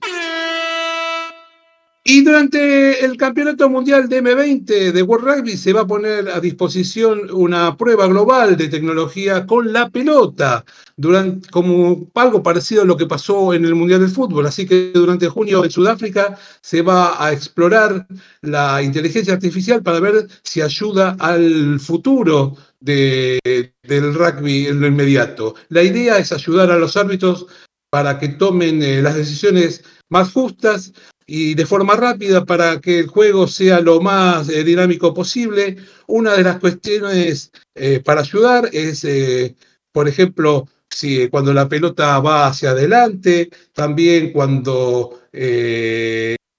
Y 2.05 2.21
durante 2.21 3.05
el 3.05 3.15
Campeonato 3.15 3.69
Mundial 3.69 4.09
de 4.09 4.21
M20 4.21 4.91
de 4.91 5.01
World 5.03 5.25
Rugby 5.25 5.55
se 5.55 5.71
va 5.71 5.81
a 5.81 5.87
poner 5.87 6.27
a 6.27 6.41
disposición 6.41 7.31
una 7.31 7.77
prueba 7.77 8.07
global 8.07 8.57
de 8.57 8.67
tecnología 8.67 9.45
con 9.45 9.71
la 9.71 9.89
pelota, 9.89 10.65
durante, 10.97 11.49
como 11.49 12.11
algo 12.15 12.43
parecido 12.43 12.81
a 12.81 12.85
lo 12.85 12.97
que 12.97 13.05
pasó 13.05 13.53
en 13.53 13.63
el 13.63 13.75
Mundial 13.75 14.01
de 14.01 14.09
Fútbol. 14.09 14.45
Así 14.45 14.65
que 14.67 14.91
durante 14.93 15.29
junio 15.29 15.63
en 15.63 15.71
Sudáfrica 15.71 16.37
se 16.59 16.81
va 16.81 17.25
a 17.25 17.31
explorar 17.31 18.05
la 18.41 18.83
inteligencia 18.83 19.35
artificial 19.35 19.81
para 19.81 20.01
ver 20.01 20.27
si 20.43 20.59
ayuda 20.61 21.15
al 21.19 21.79
futuro 21.79 22.57
del 22.81 24.13
rugby 24.13 24.67
en 24.67 24.81
lo 24.81 24.87
inmediato. 24.87 25.55
La 25.69 25.83
idea 25.83 26.17
es 26.17 26.33
ayudar 26.33 26.69
a 26.69 26.77
los 26.77 26.97
árbitros 26.97 27.47
para 27.89 28.19
que 28.19 28.27
tomen 28.27 28.81
eh, 28.83 29.01
las 29.01 29.15
decisiones 29.15 29.83
más 30.09 30.33
justas 30.33 30.91
y 31.35 31.55
de 31.55 31.65
forma 31.65 31.95
rápida 31.95 32.45
para 32.45 32.79
que 32.79 32.99
el 32.99 33.07
juego 33.07 33.47
sea 33.47 33.79
lo 33.79 33.99
más 33.99 34.49
eh, 34.49 34.63
dinámico 34.63 35.15
posible. 35.15 35.77
Una 36.05 36.33
de 36.35 36.43
las 36.43 36.59
cuestiones 36.59 37.51
eh, 37.73 38.01
para 38.05 38.21
ayudar 38.21 38.69
es, 38.71 39.03
eh, 39.03 39.55
por 39.91 40.07
ejemplo, 40.07 40.67
si 40.87 41.27
cuando 41.29 41.51
la 41.51 41.67
pelota 41.67 42.19
va 42.19 42.45
hacia 42.45 42.69
adelante, 42.69 43.49
también 43.73 44.31
cuando 44.31 45.21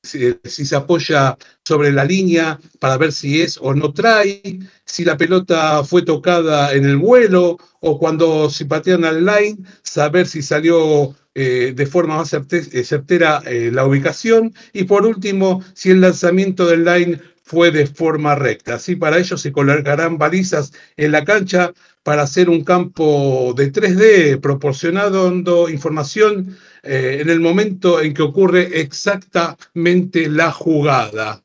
si, 0.03 0.35
se 0.43 0.75
apoya 0.75 1.39
sobre 1.65 1.93
la 1.93 2.05
línea 2.05 2.59
para 2.81 2.97
ver 2.99 3.13
si 3.13 3.43
es 3.43 3.57
o 3.63 3.75
no 3.75 3.93
trae, 3.93 4.59
si 4.85 5.05
la 5.05 5.17
pelota 5.17 5.85
fue 5.85 6.03
tocada 6.03 6.73
en 6.73 6.85
el 6.85 6.97
vuelo 6.97 7.59
o 7.79 7.97
cuando 7.97 8.51
se 8.51 8.67
patean 8.67 9.05
al 9.05 9.25
line, 9.25 9.59
saber 9.85 10.27
si 10.27 10.43
salió 10.43 11.15
eh, 11.35 11.73
de 11.75 11.87
forma 11.87 12.17
más 12.17 12.33
eh, 12.33 12.85
certera 12.85 13.43
eh, 13.45 13.71
la 13.73 13.87
ubicación. 13.87 14.55
Y 14.73 14.85
por 14.85 15.05
último, 15.05 15.65
si 15.75 15.91
el 15.91 16.01
lanzamiento 16.01 16.67
del 16.67 16.85
line 16.85 17.21
fue 17.43 17.71
de 17.71 17.87
forma 17.87 18.35
recta. 18.35 18.77
Así 18.77 18.97
para 18.97 19.19
ello 19.19 19.37
se 19.37 19.53
colocarán 19.53 20.17
balizas 20.17 20.73
en 20.97 21.13
la 21.13 21.25
cancha 21.25 21.73
para 22.03 22.23
hacer 22.23 22.49
un 22.49 22.65
campo 22.65 23.53
de 23.57 23.73
3D 23.73 24.41
proporcionando 24.41 25.69
información 25.69 26.57
en 26.83 27.31
el 27.31 27.41
momento 27.41 28.01
en 28.01 28.13
que 28.13 28.23
ocurre 28.23 28.81
exactamente 28.81 30.29
la 30.29 30.53
jugada. 30.53 31.43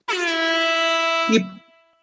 Y 1.31 1.58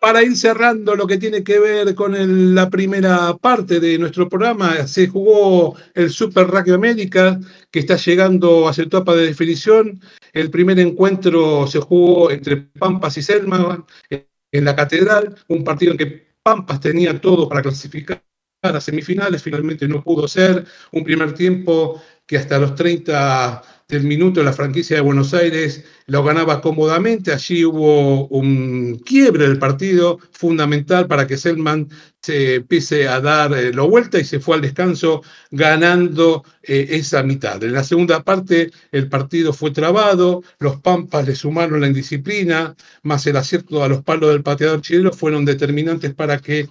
para 0.07 0.23
ir 0.23 0.37
cerrando 0.37 0.95
lo 0.95 1.05
que 1.05 1.19
tiene 1.19 1.43
que 1.43 1.59
ver 1.59 1.93
con 1.97 2.55
la 2.55 2.71
primera 2.71 3.37
parte 3.39 3.81
de 3.81 3.99
nuestro 3.99 4.29
programa, 4.29 4.87
se 4.87 5.09
jugó 5.09 5.75
el 5.95 6.11
Super 6.11 6.47
Rugby 6.47 6.71
América, 6.71 7.41
que 7.73 7.81
está 7.81 7.97
llegando 7.97 8.69
a 8.69 8.73
su 8.73 8.83
etapa 8.83 9.17
de 9.17 9.27
definición. 9.27 10.01
El 10.33 10.49
primer 10.49 10.79
encuentro 10.79 11.67
se 11.67 11.81
jugó 11.81 12.31
entre 12.31 12.57
Pampas 12.57 13.19
y 13.19 13.23
Selma 13.23 13.85
en 14.09 14.65
la 14.65 14.77
Catedral, 14.77 15.35
un 15.49 15.65
partido 15.65 15.91
en 15.91 15.99
que 15.99 16.27
Pampas 16.41 16.79
tenía 16.79 17.21
todo 17.21 17.49
para 17.49 17.63
clasificar 17.63 18.23
a 18.63 18.81
semifinales, 18.81 19.43
finalmente 19.43 19.89
no 19.89 20.05
pudo 20.05 20.29
ser. 20.29 20.65
Un 20.93 21.03
primer 21.03 21.33
tiempo 21.33 22.01
que 22.25 22.39
hasta 22.39 22.61
los 22.61 22.77
30 22.77 23.61
del 23.89 24.03
minuto 24.03 24.43
la 24.43 24.53
franquicia 24.53 24.97
de 24.97 25.03
Buenos 25.03 25.33
Aires 25.33 25.85
lo 26.07 26.25
ganaba 26.25 26.61
cómodamente. 26.61 27.33
Allí 27.33 27.65
hubo 27.65 28.27
un 28.29 28.99
quiebre 29.05 29.47
del 29.49 29.59
partido 29.59 30.19
fundamental 30.33 31.07
para 31.07 31.27
que 31.27 31.37
Selman 31.37 31.89
se 32.21 32.57
empiece 32.57 33.07
a 33.07 33.21
dar 33.21 33.55
eh, 33.55 33.73
la 33.73 33.83
vuelta 33.83 34.19
y 34.19 34.25
se 34.25 34.41
fue 34.41 34.57
al 34.57 34.63
descanso 34.63 35.23
ganando 35.53 36.45
eh, 36.65 36.87
esa 36.91 37.23
mitad. 37.23 37.63
En 37.63 37.75
la 37.75 37.85
segunda 37.85 38.25
parte 38.25 38.73
el 38.91 39.09
partido 39.09 39.53
fue 39.53 39.71
trabado, 39.71 40.43
los 40.59 40.81
Pampas 40.81 41.25
le 41.27 41.37
sumaron 41.37 41.81
la 41.81 41.87
indisciplina, 41.87 42.75
más 43.05 43.25
el 43.29 43.37
acierto 43.37 43.85
a 43.85 43.89
los 43.89 44.03
palos 44.03 44.31
del 44.31 44.43
pateador 44.43 44.81
chileno 44.81 45.13
fueron 45.13 45.45
determinantes 45.45 46.13
para 46.13 46.39
que 46.39 46.69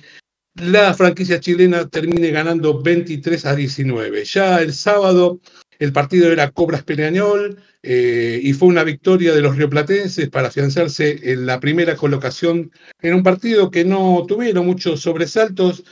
la 0.55 0.93
franquicia 0.93 1.39
chilena 1.39 1.88
termine 1.88 2.31
ganando 2.31 2.81
23 2.81 3.45
a 3.45 3.55
19. 3.55 4.24
Ya 4.25 4.62
el 4.62 4.74
sábado 4.74 5.39
el 5.79 5.91
partido 5.91 6.32
era 6.32 6.51
Cobras 6.51 6.84
Peñarol 6.84 7.58
eh, 7.84 8.39
y 8.41 8.53
fue 8.53 8.70
una 8.70 8.84
victoria 8.84 9.34
de 9.34 9.41
los 9.41 9.58
rioplatenses 9.58 10.29
para 10.29 10.48
afianzarse 10.48 11.32
en 11.32 11.46
la 11.46 11.60
primera 11.60 11.96
colocación 11.96 12.72
en 13.01 13.13
un 13.13 13.24
partido 13.24 13.70
que 13.70 13.86
no 13.86 14.25
tuvieron 14.27 14.65
muchos 14.65 15.01
sobresaltos. 15.01 15.84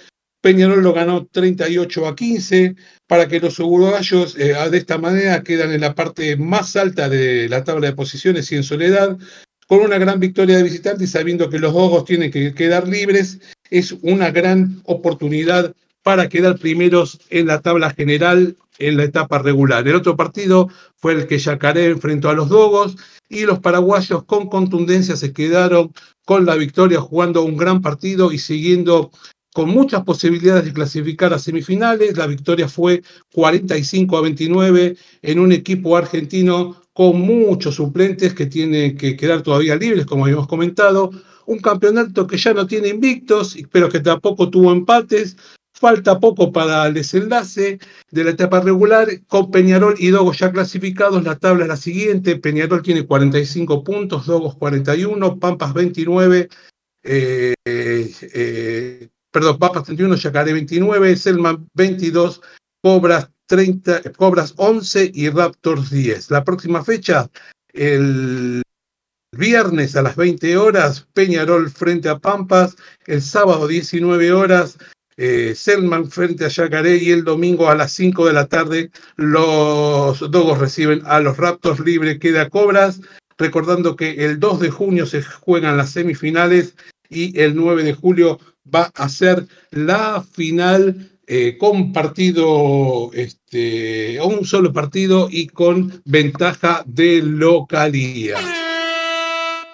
Peñarol 0.42 0.84
lo 0.84 0.94
ganó 0.94 1.25
38 1.25 2.08
a 2.08 2.16
15 2.16 2.75
para 3.08 3.28
que 3.28 3.40
los 3.40 3.60
uruguayos 3.60 4.38
eh, 4.38 4.54
de 4.70 4.78
esta 4.78 4.98
manera 4.98 5.44
quedan 5.44 5.72
en 5.72 5.82
la 5.82 5.96
parte 5.96 6.36
más 6.36 6.75
alta 6.75 7.08
de 7.10 7.48
la 7.48 7.63
tabla 7.63 7.88
de 7.88 7.96
posiciones 7.96 8.52
y 8.52 8.56
en 8.56 8.63
soledad, 8.63 9.18
con 9.68 9.80
una 9.80 9.98
gran 9.98 10.20
victoria 10.20 10.58
de 10.58 10.63
visitantes 10.63 11.12
sabiendo 11.12 11.50
que 11.50 11.60
los 11.60 11.72
Gogos 11.72 12.06
tienen 12.06 12.32
que 12.32 12.54
quedar 12.54 12.88
libres, 12.88 13.40
es 13.70 13.94
una 14.02 14.32
gran 14.32 14.82
oportunidad 14.84 15.74
para 16.04 16.28
quedar 16.28 16.58
primeros 16.60 17.20
en 17.30 17.48
la 17.48 17.62
tabla 17.62 17.90
general 17.92 18.58
en 18.80 18.98
la 18.98 19.03
etapa 19.03 19.39
regular. 19.39 19.88
El 19.88 19.96
otro 19.96 20.15
partido 20.15 20.70
fue 20.96 21.13
el 21.13 21.27
que 21.27 21.38
Yacaré 21.38 21.86
enfrentó 21.88 22.30
a 22.30 22.34
los 22.34 22.50
Dogos 22.50 22.96
y 23.30 23.44
los 23.44 23.60
paraguayos 23.60 24.24
con 24.25 24.48
contundencia 24.48 25.15
se 25.15 25.34
quedaron 25.34 25.92
con 26.25 26.46
la 26.46 26.56
victoria 26.56 27.00
jugando 27.01 27.44
un 27.44 27.58
gran 27.58 27.82
partido 27.82 28.32
y 28.32 28.38
siguiendo 28.38 29.12
con 29.53 29.70
muchas 29.70 30.03
posibilidades 30.03 30.65
de 30.65 30.74
clasificar 30.74 31.34
a 31.34 31.39
semifinales. 31.39 32.18
La 32.18 32.27
victoria 32.27 32.68
fue 32.68 33.03
45 33.34 34.18
a 34.18 34.22
29 34.22 34.98
en 35.22 35.39
un 35.39 35.51
equipo 35.51 35.96
argentino 35.96 36.82
con 36.94 37.20
muchos 37.20 37.75
suplentes 37.75 38.34
que 38.34 38.46
tienen 38.46 38.98
que 38.98 39.15
quedar 39.15 39.42
todavía 39.42 39.75
libres, 39.75 40.06
como 40.06 40.25
habíamos 40.25 40.48
comentado. 40.48 41.12
Un 41.46 41.60
campeonato 41.60 42.25
que 42.25 42.38
ya 42.38 42.53
no 42.53 42.65
tiene 42.68 42.89
invictos, 42.89 43.58
pero 43.72 43.89
que 43.89 44.00
tampoco 44.00 44.50
tuvo 44.50 44.72
empates, 44.72 45.36
Falta 45.84 46.18
poco 46.18 46.54
para 46.54 46.88
el 46.88 46.94
desenlace 46.94 47.78
de 48.10 48.24
la 48.24 48.30
etapa 48.30 48.62
regular, 48.62 49.06
con 49.28 49.52
Peñarol 49.52 49.96
y 49.98 50.12
Dogos 50.12 50.40
ya 50.40 50.50
clasificados. 50.50 51.22
La 51.25 51.38
tabla 51.38 51.63
es 51.63 51.68
la 51.68 51.75
siguiente: 51.75 52.38
Peñarol 52.38 52.82
tiene 52.82 53.06
45 53.06 53.84
puntos, 53.84 54.25
Dogos 54.25 54.56
41, 54.56 55.40
Pampas 55.40 55.74
29, 55.74 56.48
eh, 57.04 57.54
eh, 57.66 59.10
perdón, 59.30 59.60
Pampas 59.60 59.84
31, 59.84 60.16
Yacaré 60.16 60.54
29, 60.54 61.18
Selman 61.18 61.68
22, 61.74 62.42
Cobras 62.82 63.30
30, 63.48 64.13
Cobras 64.13 64.54
11 64.56 65.12
y 65.13 65.30
Raptors 65.32 65.90
10. 65.90 66.32
La 66.32 66.46
próxima 66.46 66.82
fecha, 66.86 67.30
el 67.74 68.62
viernes 69.38 69.98
a 69.98 70.02
las 70.02 70.16
20 70.16 70.56
horas, 70.56 71.10
Peñarol 71.12 71.70
frente 71.70 72.08
a 72.08 72.20
Pampas, 72.20 72.78
el 73.06 73.22
sábado 73.22 73.68
19 73.68 74.32
horas, 74.32 74.78
eh, 75.17 75.53
Selman 75.55 76.10
frente 76.10 76.46
a 76.46 76.50
Yacaré 76.50 76.98
y 76.98 77.12
el 77.12 77.24
domingo 77.24 77.70
a 77.70 77.75
las 77.75 77.91
5 77.91 78.25
de 78.25 78.34
la 78.34 78.48
tarde 78.48 78.91
los 79.15 80.20
Dogos 80.32 80.60
reciben 80.60 81.01
a 81.05 81.20
los 81.20 81.38
Raptors 81.38 81.79
libre, 81.79 82.20
queda 82.20 82.50
Cobras, 82.50 83.01
recordando 83.38 83.96
que 83.96 84.25
el 84.25 84.39
2 84.39 84.60
de 84.60 84.70
junio 84.70 85.05
se 85.05 85.22
juegan 85.24 85.77
las 85.77 85.91
semifinales 85.91 86.75
y 87.10 87.39
el 87.39 87.55
9 87.55 87.84
de 87.84 87.93
julio 87.93 88.39
va 88.74 88.91
a 88.96 89.10
ser 89.10 89.46
la 89.72 90.24
final 90.24 91.12
eh, 91.25 91.58
con 91.58 91.93
partido, 91.93 93.12
este, 93.13 94.20
un 94.22 94.46
solo 94.46 94.74
partido 94.74 95.29
y 95.32 95.48
con 95.48 96.01
ventaja 96.05 96.84
de 96.86 97.22
localía. 97.22 98.38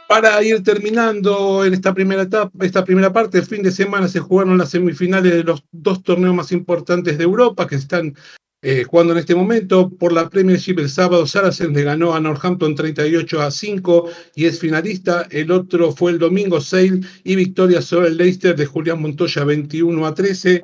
Para 0.09 0.43
ir 0.43 0.63
terminando 0.63 1.63
en 1.63 1.75
esta 1.75 1.93
primera 1.93 2.23
etapa, 2.23 2.65
esta 2.65 2.83
primera 2.83 3.13
parte, 3.13 3.37
el 3.37 3.45
fin 3.45 3.61
de 3.61 3.71
semana 3.71 4.07
se 4.07 4.19
jugaron 4.19 4.57
las 4.57 4.71
semifinales 4.71 5.31
de 5.31 5.43
los 5.43 5.63
dos 5.71 6.01
torneos 6.01 6.33
más 6.33 6.51
importantes 6.51 7.19
de 7.19 7.25
Europa 7.25 7.67
que 7.67 7.75
están 7.75 8.15
eh, 8.63 8.85
jugando 8.85 9.13
en 9.13 9.19
este 9.19 9.35
momento. 9.35 9.87
Por 9.87 10.11
la 10.11 10.27
Premiership 10.27 10.79
el 10.79 10.89
sábado 10.89 11.27
Saracens 11.27 11.75
le 11.75 11.83
ganó 11.83 12.15
a 12.15 12.19
Northampton 12.19 12.73
38 12.73 13.39
a 13.39 13.51
5 13.51 14.09
y 14.33 14.45
es 14.45 14.59
finalista. 14.59 15.27
El 15.29 15.51
otro 15.51 15.91
fue 15.91 16.09
el 16.09 16.17
domingo 16.17 16.59
Sale 16.59 17.01
y 17.23 17.35
victoria 17.35 17.79
sobre 17.79 18.07
el 18.07 18.17
Leicester 18.17 18.55
de 18.55 18.65
Julián 18.65 19.03
Montoya 19.03 19.43
21 19.43 20.07
a 20.07 20.15
13. 20.15 20.63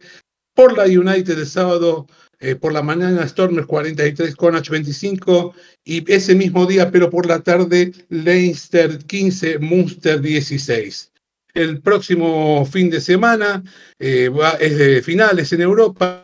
Por 0.56 0.75
la 0.75 0.86
United 0.86 1.38
el 1.38 1.46
sábado 1.46 2.08
eh, 2.39 2.56
por 2.56 2.74
la 2.74 2.82
mañana 2.82 3.27
Stormer 3.27 3.65
43, 3.65 4.36
Conach 4.36 4.70
25 4.70 5.54
y 5.84 6.12
ese 6.12 6.36
mismo 6.36 6.65
día, 6.65 6.92
pero 6.92 7.10
por 7.10 7.25
la 7.25 7.39
tarde, 7.42 7.92
Leinster 8.10 9.00
15, 9.06 9.60
Munster 9.60 10.22
16. 10.22 11.12
El 11.54 11.82
próximo 11.82 12.65
fin 12.65 12.89
de 12.89 13.00
semana 13.00 13.63
eh, 13.98 14.30
es 14.60 14.77
de 14.77 15.01
finales 15.01 15.54
en 15.54 15.62
Europa. 15.62 16.22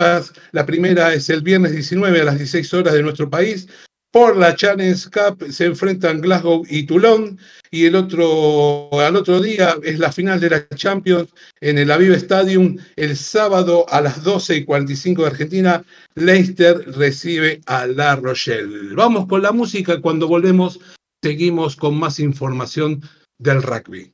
La 0.51 0.65
primera 0.65 1.13
es 1.13 1.29
el 1.29 1.41
viernes 1.41 1.71
19 1.71 2.19
a 2.19 2.25
las 2.25 2.37
16 2.37 2.73
horas 2.73 2.93
de 2.93 3.01
nuestro 3.01 3.29
país. 3.29 3.67
Por 4.11 4.35
la 4.35 4.53
Challenge 4.55 5.09
Cup 5.09 5.51
se 5.51 5.65
enfrentan 5.65 6.19
Glasgow 6.19 6.65
y 6.69 6.83
Toulon 6.83 7.39
y 7.71 7.85
el 7.85 7.95
otro, 7.95 8.89
al 8.99 9.15
otro 9.15 9.39
día 9.39 9.77
es 9.83 9.99
la 9.99 10.11
final 10.11 10.41
de 10.41 10.49
la 10.49 10.67
Champions 10.75 11.29
en 11.61 11.77
el 11.77 11.89
Aviv 11.89 12.11
Stadium 12.13 12.77
el 12.97 13.15
sábado 13.15 13.85
a 13.87 14.01
las 14.01 14.21
12 14.21 14.57
y 14.57 14.65
45 14.65 15.21
de 15.21 15.27
Argentina. 15.29 15.83
Leicester 16.15 16.83
recibe 16.97 17.61
a 17.67 17.87
La 17.87 18.17
Rochelle. 18.17 18.93
Vamos 18.95 19.27
con 19.27 19.41
la 19.41 19.53
música. 19.53 20.01
Cuando 20.01 20.27
volvemos 20.27 20.81
seguimos 21.23 21.77
con 21.77 21.97
más 21.97 22.19
información 22.19 23.01
del 23.39 23.63
rugby. 23.63 24.13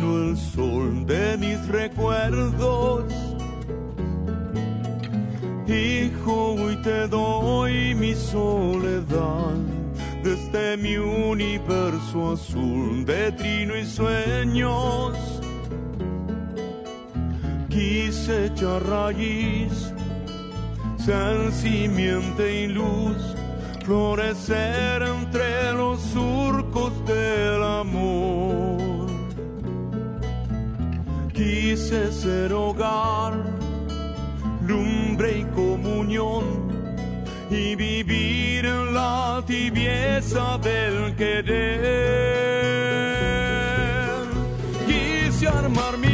Sino 0.00 0.30
el 0.30 0.36
sol 0.36 1.06
de 1.06 1.36
mis 1.36 1.66
recuerdos. 1.68 3.04
Hijo, 5.66 6.54
hoy 6.54 6.76
te 6.82 7.06
doy 7.06 7.94
mi 7.94 8.14
soledad 8.14 9.56
desde 10.24 10.76
mi 10.76 10.96
universo 10.96 12.32
azul 12.32 13.04
de 13.04 13.32
trino 13.32 13.76
y 13.76 13.84
sueños. 13.84 15.16
Quise 17.68 18.46
echar 18.46 18.82
raíz, 18.86 19.92
ser 20.98 21.52
simiente 21.52 22.64
y 22.64 22.66
luz 22.68 23.36
florecer 23.84 25.02
entre 25.02 25.72
los 25.72 26.00
surcos 26.00 26.92
del 27.06 27.62
amor. 27.62 28.39
Quise 31.40 32.12
ser 32.12 32.52
hogar, 32.52 33.32
lumbre 34.60 35.38
y 35.38 35.44
comunión 35.54 36.44
y 37.50 37.74
vivir 37.76 38.66
en 38.66 38.92
la 38.92 39.42
tibieza 39.46 40.58
del 40.58 41.16
querer. 41.16 41.56
Quise 44.86 45.48
armar 45.48 45.96
mi 45.96 46.09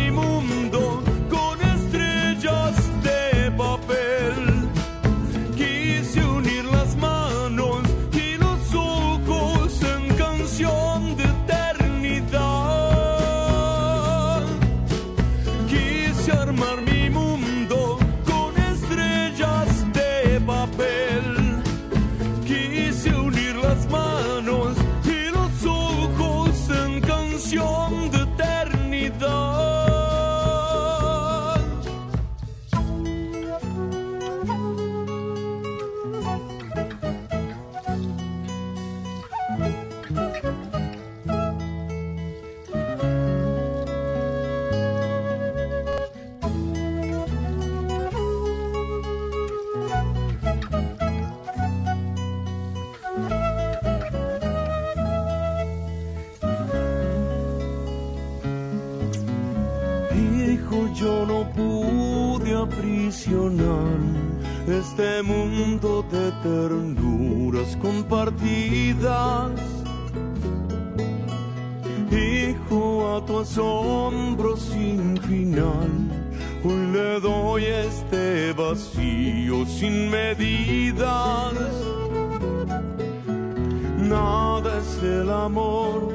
Nada 84.08 84.78
es 84.78 85.02
el 85.02 85.30
amor 85.30 86.12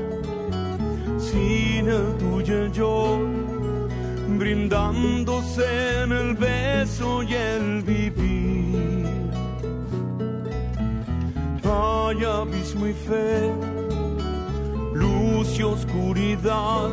sin 1.19 1.89
el 1.89 2.17
tuyo 2.17 2.67
yo 2.67 3.19
brindándose 4.37 6.03
en 6.03 6.11
el 6.11 6.35
beso 6.35 7.21
y 7.23 7.33
el 7.33 7.81
vivir. 7.83 9.05
Hay 11.63 12.23
abismo 12.25 12.87
y 12.87 12.93
fe, 12.93 13.51
luz 14.93 15.59
y 15.59 15.63
oscuridad, 15.63 16.89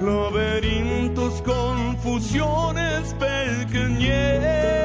laberintos, 0.00 1.42
confusiones, 1.42 3.14
pequeñez, 3.14 4.83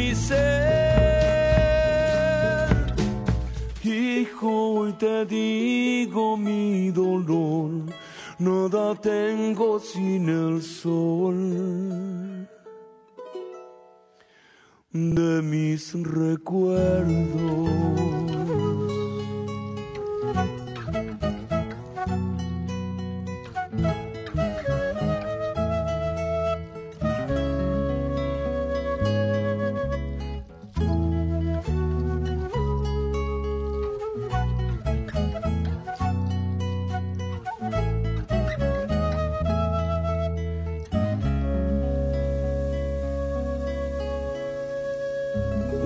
mi 0.00 0.14
ser. 0.14 0.40
Hijo, 3.84 4.50
hoy 4.76 4.92
te 4.94 5.26
digo 5.26 6.36
mi 6.36 6.90
dolor, 6.90 7.70
nada 8.38 8.94
tengo 8.94 9.78
sin 9.78 10.28
el 10.28 10.62
sol 10.62 11.38
de 14.92 15.42
mis 15.42 15.82
recuerdos. 16.20 17.70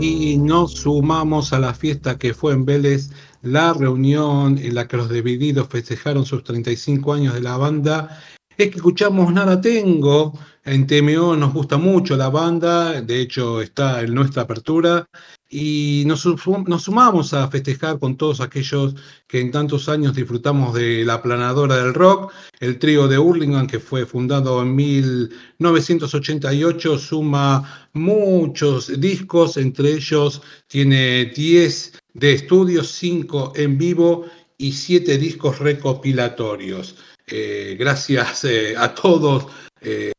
Y 0.04 0.36
nos 0.36 0.72
sumamos 0.72 1.54
a 1.54 1.58
la 1.58 1.72
fiesta 1.72 2.18
que 2.18 2.34
fue 2.34 2.52
en 2.52 2.66
Vélez, 2.66 3.10
la 3.40 3.72
reunión 3.72 4.58
en 4.58 4.74
la 4.74 4.86
que 4.86 4.98
los 4.98 5.08
divididos 5.08 5.68
festejaron 5.68 6.26
sus 6.26 6.44
35 6.44 7.14
años 7.14 7.32
de 7.32 7.40
la 7.40 7.56
banda. 7.56 8.20
Es 8.58 8.68
que 8.70 8.76
escuchamos 8.76 9.32
Nada 9.32 9.62
Tengo, 9.62 10.38
en 10.64 10.86
TMO 10.86 11.36
nos 11.36 11.54
gusta 11.54 11.78
mucho 11.78 12.18
la 12.18 12.28
banda, 12.28 13.00
de 13.00 13.20
hecho 13.20 13.62
está 13.62 14.02
en 14.02 14.14
nuestra 14.14 14.42
apertura, 14.42 15.08
y 15.56 16.02
nos, 16.04 16.26
nos 16.66 16.82
sumamos 16.82 17.32
a 17.32 17.48
festejar 17.48 18.00
con 18.00 18.16
todos 18.16 18.40
aquellos 18.40 18.96
que 19.28 19.40
en 19.40 19.52
tantos 19.52 19.88
años 19.88 20.16
disfrutamos 20.16 20.74
de 20.74 21.04
la 21.04 21.22
planadora 21.22 21.76
del 21.76 21.94
rock, 21.94 22.32
el 22.58 22.80
trío 22.80 23.06
de 23.06 23.18
Hurlingham 23.18 23.68
que 23.68 23.78
fue 23.78 24.04
fundado 24.04 24.60
en 24.62 24.74
1988, 24.74 26.98
suma 26.98 27.88
muchos 27.92 29.00
discos, 29.00 29.56
entre 29.56 29.92
ellos 29.92 30.42
tiene 30.66 31.26
10 31.26 32.00
de 32.14 32.32
estudio, 32.32 32.82
5 32.82 33.52
en 33.54 33.78
vivo 33.78 34.26
y 34.58 34.72
7 34.72 35.18
discos 35.18 35.60
recopilatorios. 35.60 36.96
Eh, 37.28 37.76
gracias 37.78 38.44
eh, 38.44 38.74
a 38.76 38.92
todos 38.92 39.46
eh, 39.80 40.10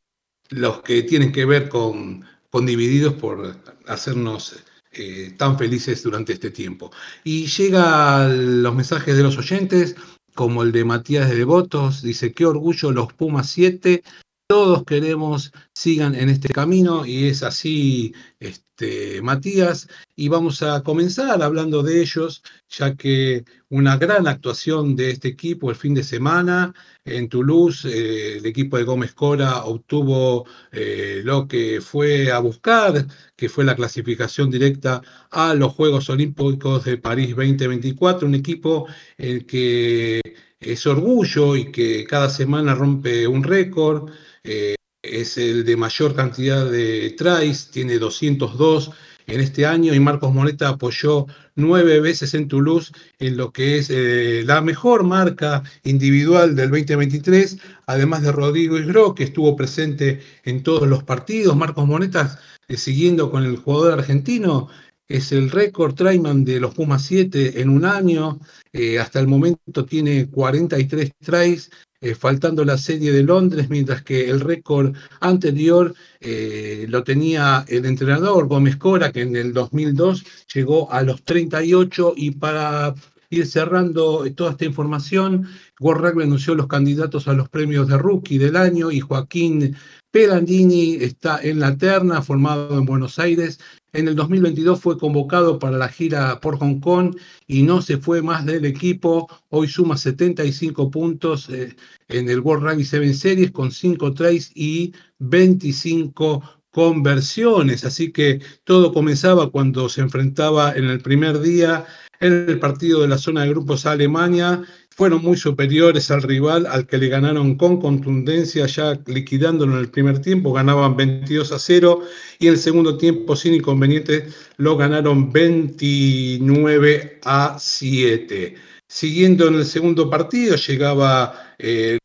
los 0.51 0.81
que 0.81 1.03
tienen 1.03 1.33
que 1.33 1.43
ver 1.43 1.67
con, 1.67 2.23
con 2.49 2.65
Divididos 2.65 3.15
por 3.15 3.57
hacernos 3.85 4.63
eh, 4.97 5.33
tan 5.37 5.57
felices 5.57 6.03
durante 6.03 6.33
este 6.33 6.51
tiempo. 6.51 6.91
Y 7.23 7.47
llegan 7.47 8.63
los 8.63 8.75
mensajes 8.75 9.15
de 9.15 9.23
los 9.23 9.37
oyentes, 9.37 9.95
como 10.33 10.63
el 10.63 10.71
de 10.71 10.85
Matías 10.85 11.29
de 11.29 11.35
Devotos, 11.35 12.01
dice, 12.01 12.33
qué 12.33 12.45
orgullo 12.45 12.91
los 12.91 13.13
Pumas 13.13 13.49
7, 13.49 14.03
todos 14.47 14.83
queremos 14.83 15.51
sigan 15.73 16.13
en 16.13 16.29
este 16.29 16.49
camino 16.49 17.05
y 17.05 17.25
es 17.25 17.41
así, 17.41 18.13
este, 18.39 19.21
Matías, 19.21 19.87
y 20.15 20.27
vamos 20.27 20.61
a 20.61 20.83
comenzar 20.83 21.41
hablando 21.41 21.81
de 21.81 22.01
ellos, 22.01 22.43
ya 22.69 22.95
que 22.95 23.43
una 23.69 23.97
gran 23.97 24.27
actuación 24.27 24.95
de 24.95 25.11
este 25.11 25.29
equipo 25.29 25.71
el 25.71 25.75
fin 25.75 25.95
de 25.95 26.03
semana 26.03 26.75
en 27.05 27.29
Toulouse, 27.29 27.87
eh, 27.87 28.37
el 28.37 28.45
equipo 28.45 28.77
de 28.77 28.83
Gómez 28.83 29.13
Cora 29.13 29.63
obtuvo 29.65 30.45
eh, 30.71 31.21
lo 31.23 31.47
que 31.47 31.79
fue 31.79 32.31
a 32.31 32.39
buscar, 32.39 33.05
que 33.35 33.47
fue 33.47 33.63
la 33.63 33.75
clasificación 33.75 34.49
directa 34.49 35.01
a 35.29 35.53
los 35.53 35.73
Juegos 35.73 36.09
Olímpicos 36.09 36.83
de 36.85 36.97
París 36.97 37.35
2024, 37.35 38.27
un 38.27 38.35
equipo 38.35 38.87
el 39.17 39.45
que 39.45 40.19
es 40.59 40.87
orgullo 40.87 41.55
y 41.55 41.71
que 41.71 42.05
cada 42.05 42.29
semana 42.29 42.73
rompe 42.73 43.27
un 43.27 43.43
récord. 43.43 44.11
Eh, 44.43 44.75
es 45.03 45.37
el 45.37 45.63
de 45.65 45.77
mayor 45.77 46.15
cantidad 46.15 46.69
de 46.69 47.11
tries, 47.11 47.69
tiene 47.69 47.99
202 47.99 48.91
en 49.27 49.41
este 49.41 49.65
año 49.65 49.93
y 49.93 49.99
Marcos 49.99 50.33
Moneta 50.33 50.69
apoyó 50.69 51.27
nueve 51.55 51.99
veces 51.99 52.33
en 52.33 52.47
Toulouse 52.47 52.91
en 53.19 53.37
lo 53.37 53.51
que 53.51 53.77
es 53.77 53.89
eh, 53.89 54.43
la 54.45 54.61
mejor 54.61 55.03
marca 55.03 55.63
individual 55.83 56.55
del 56.55 56.69
2023, 56.69 57.57
además 57.87 58.21
de 58.21 58.31
Rodrigo 58.31 58.77
Isgro, 58.77 59.15
que 59.15 59.23
estuvo 59.23 59.55
presente 59.55 60.21
en 60.43 60.63
todos 60.63 60.87
los 60.87 61.03
partidos. 61.03 61.55
Marcos 61.55 61.87
Moneta, 61.87 62.39
eh, 62.67 62.77
siguiendo 62.77 63.31
con 63.31 63.43
el 63.43 63.57
jugador 63.57 63.99
argentino, 63.99 64.69
es 65.07 65.31
el 65.31 65.51
récord 65.51 65.93
Traiman 65.93 66.43
de 66.43 66.59
los 66.59 66.73
Pumas 66.73 67.03
7 67.03 67.61
en 67.61 67.69
un 67.69 67.85
año. 67.85 68.39
Eh, 68.73 68.99
hasta 68.99 69.19
el 69.19 69.27
momento 69.27 69.85
tiene 69.85 70.27
43 70.29 71.11
tries, 71.23 71.71
eh, 72.05 72.13
faltando 72.13 72.63
la 72.63 72.77
serie 72.77 73.11
de 73.11 73.23
Londres, 73.23 73.67
mientras 73.67 74.03
que 74.03 74.29
el 74.29 74.39
récord 74.39 74.95
anterior 75.21 75.95
eh, 76.19 76.85
lo 76.87 77.03
tenía 77.03 77.65
el 77.67 77.83
entrenador 77.85 78.47
Gómez 78.47 78.75
Cora, 78.75 79.11
que 79.11 79.21
en 79.21 79.35
el 79.35 79.53
2002 79.53 80.23
llegó 80.53 80.91
a 80.91 81.01
los 81.01 81.23
38 81.23 82.13
y 82.15 82.29
para 82.29 82.93
ir 83.31 83.47
cerrando 83.47 84.23
toda 84.35 84.51
esta 84.51 84.65
información, 84.65 85.47
World 85.79 86.05
Rugby 86.05 86.23
anunció 86.25 86.53
los 86.53 86.67
candidatos 86.67 87.27
a 87.27 87.33
los 87.33 87.49
premios 87.49 87.87
de 87.87 87.97
rookie 87.97 88.37
del 88.37 88.55
año 88.55 88.91
y 88.91 88.99
Joaquín 88.99 89.75
Pelandini 90.15 90.95
está 91.01 91.41
en 91.43 91.59
la 91.59 91.77
terna, 91.77 92.21
formado 92.21 92.77
en 92.77 92.85
Buenos 92.85 93.19
Aires. 93.19 93.59
En 93.91 94.07
el 94.07 94.15
2022 94.15 94.79
fue 94.79 94.97
convocado 94.97 95.59
para 95.59 95.77
la 95.77 95.89
gira 95.89 96.39
por 96.39 96.57
Hong 96.57 96.79
Kong 96.79 97.17
y 97.47 97.63
no 97.63 97.81
se 97.81 97.97
fue 97.97 98.21
más 98.21 98.45
del 98.45 98.63
equipo. 98.63 99.27
Hoy 99.49 99.67
suma 99.67 99.97
75 99.97 100.89
puntos 100.89 101.49
eh, 101.49 101.75
en 102.07 102.29
el 102.29 102.39
World 102.39 102.63
Rugby 102.63 102.85
7 102.85 103.13
Series 103.13 103.51
con 103.51 103.73
5 103.73 104.13
trades 104.13 104.53
y 104.55 104.93
25 105.19 106.41
conversiones. 106.75 107.85
Así 107.85 108.11
que 108.11 108.41
todo 108.65 108.91
comenzaba 108.91 109.49
cuando 109.49 109.87
se 109.87 110.01
enfrentaba 110.01 110.73
en 110.75 110.83
el 110.89 110.99
primer 110.99 111.39
día 111.39 111.85
en 112.19 112.49
el 112.49 112.59
partido 112.59 113.01
de 113.01 113.07
la 113.07 113.17
zona 113.17 113.43
de 113.43 113.51
grupos 113.51 113.85
Alemania 113.85 114.61
fueron 114.89 115.21
muy 115.21 115.37
superiores 115.37 116.11
al 116.11 116.21
rival, 116.21 116.65
al 116.65 116.85
que 116.85 116.97
le 116.97 117.07
ganaron 117.07 117.55
con 117.55 117.79
contundencia, 117.79 118.65
ya 118.65 118.99
liquidándolo 119.05 119.73
en 119.73 119.79
el 119.79 119.89
primer 119.89 120.19
tiempo, 120.19 120.51
ganaban 120.51 120.97
22 120.97 121.53
a 121.53 121.59
0 121.59 122.01
y 122.39 122.47
en 122.47 122.53
el 122.53 122.59
segundo 122.59 122.97
tiempo, 122.97 123.37
sin 123.37 123.53
inconvenientes, 123.53 124.35
lo 124.57 124.75
ganaron 124.75 125.31
29 125.31 127.19
a 127.23 127.55
7. 127.57 128.55
Siguiendo 128.87 129.47
en 129.47 129.55
el 129.55 129.65
segundo 129.65 130.11
partido, 130.11 130.55
llegaba 130.55 131.55
eh, 131.57 131.97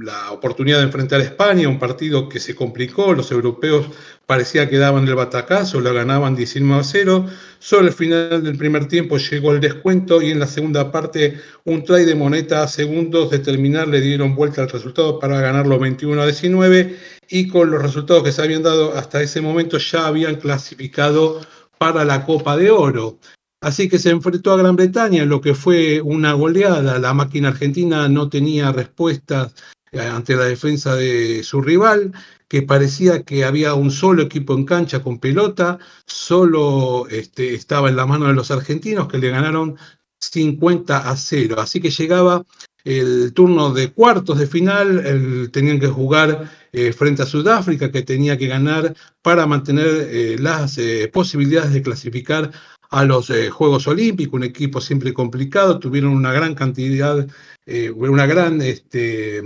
la 0.00 0.30
oportunidad 0.30 0.78
de 0.78 0.84
enfrentar 0.84 1.20
a 1.20 1.24
España, 1.24 1.68
un 1.68 1.80
partido 1.80 2.28
que 2.28 2.38
se 2.38 2.54
complicó, 2.54 3.12
los 3.14 3.32
europeos 3.32 3.86
parecía 4.26 4.70
que 4.70 4.78
daban 4.78 5.08
el 5.08 5.16
batacazo, 5.16 5.80
lo 5.80 5.92
ganaban 5.92 6.36
19 6.36 6.80
a 6.80 6.84
0. 6.84 7.26
Sobre 7.58 7.88
el 7.88 7.92
final 7.92 8.44
del 8.44 8.56
primer 8.56 8.86
tiempo 8.86 9.18
llegó 9.18 9.52
el 9.52 9.60
descuento 9.60 10.22
y 10.22 10.30
en 10.30 10.38
la 10.38 10.46
segunda 10.46 10.92
parte 10.92 11.40
un 11.64 11.82
try 11.82 12.04
de 12.04 12.14
moneta 12.14 12.62
a 12.62 12.68
segundos 12.68 13.32
de 13.32 13.40
terminar 13.40 13.88
le 13.88 14.00
dieron 14.00 14.36
vuelta 14.36 14.62
al 14.62 14.70
resultado 14.70 15.18
para 15.18 15.40
ganarlo 15.40 15.80
21 15.80 16.22
a 16.22 16.26
19 16.26 16.96
y 17.28 17.48
con 17.48 17.72
los 17.72 17.82
resultados 17.82 18.22
que 18.22 18.30
se 18.30 18.40
habían 18.40 18.62
dado 18.62 18.96
hasta 18.96 19.20
ese 19.20 19.40
momento 19.40 19.78
ya 19.78 20.06
habían 20.06 20.36
clasificado 20.36 21.40
para 21.76 22.04
la 22.04 22.24
Copa 22.24 22.56
de 22.56 22.70
Oro. 22.70 23.18
Así 23.66 23.88
que 23.88 23.98
se 23.98 24.10
enfrentó 24.10 24.52
a 24.52 24.56
Gran 24.58 24.76
Bretaña, 24.76 25.24
lo 25.24 25.40
que 25.40 25.52
fue 25.52 26.00
una 26.00 26.34
goleada. 26.34 27.00
La 27.00 27.12
máquina 27.14 27.48
argentina 27.48 28.08
no 28.08 28.28
tenía 28.28 28.70
respuestas 28.70 29.56
eh, 29.90 29.98
ante 29.98 30.36
la 30.36 30.44
defensa 30.44 30.94
de 30.94 31.42
su 31.42 31.60
rival, 31.60 32.12
que 32.46 32.62
parecía 32.62 33.24
que 33.24 33.44
había 33.44 33.74
un 33.74 33.90
solo 33.90 34.22
equipo 34.22 34.54
en 34.54 34.66
cancha 34.66 35.02
con 35.02 35.18
pelota, 35.18 35.80
solo 36.06 37.08
este, 37.08 37.54
estaba 37.54 37.88
en 37.88 37.96
la 37.96 38.06
mano 38.06 38.28
de 38.28 38.34
los 38.34 38.52
argentinos 38.52 39.08
que 39.08 39.18
le 39.18 39.30
ganaron 39.30 39.76
50 40.20 41.10
a 41.10 41.16
0. 41.16 41.56
Así 41.58 41.80
que 41.80 41.90
llegaba 41.90 42.44
el 42.84 43.32
turno 43.32 43.72
de 43.72 43.90
cuartos 43.90 44.38
de 44.38 44.46
final, 44.46 45.50
tenían 45.50 45.80
que 45.80 45.88
jugar 45.88 46.48
eh, 46.70 46.92
frente 46.92 47.22
a 47.22 47.26
Sudáfrica, 47.26 47.90
que 47.90 48.02
tenía 48.02 48.38
que 48.38 48.46
ganar 48.46 48.94
para 49.22 49.44
mantener 49.44 49.88
eh, 49.88 50.36
las 50.38 50.78
posibilidades 51.12 51.72
de 51.72 51.82
clasificar 51.82 52.52
a 52.90 53.04
los 53.04 53.30
eh, 53.30 53.50
Juegos 53.50 53.86
Olímpicos, 53.86 54.34
un 54.34 54.44
equipo 54.44 54.80
siempre 54.80 55.12
complicado, 55.12 55.78
tuvieron 55.78 56.12
una 56.12 56.32
gran 56.32 56.54
cantidad, 56.54 57.26
eh, 57.66 57.90
una 57.90 58.26
gran 58.26 58.60
este, 58.62 59.42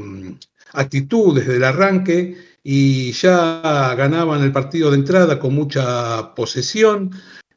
actitud 0.72 1.38
desde 1.38 1.56
el 1.56 1.64
arranque 1.64 2.36
y 2.62 3.12
ya 3.12 3.94
ganaban 3.96 4.42
el 4.42 4.52
partido 4.52 4.90
de 4.90 4.98
entrada 4.98 5.38
con 5.38 5.54
mucha 5.54 6.34
posesión. 6.34 7.10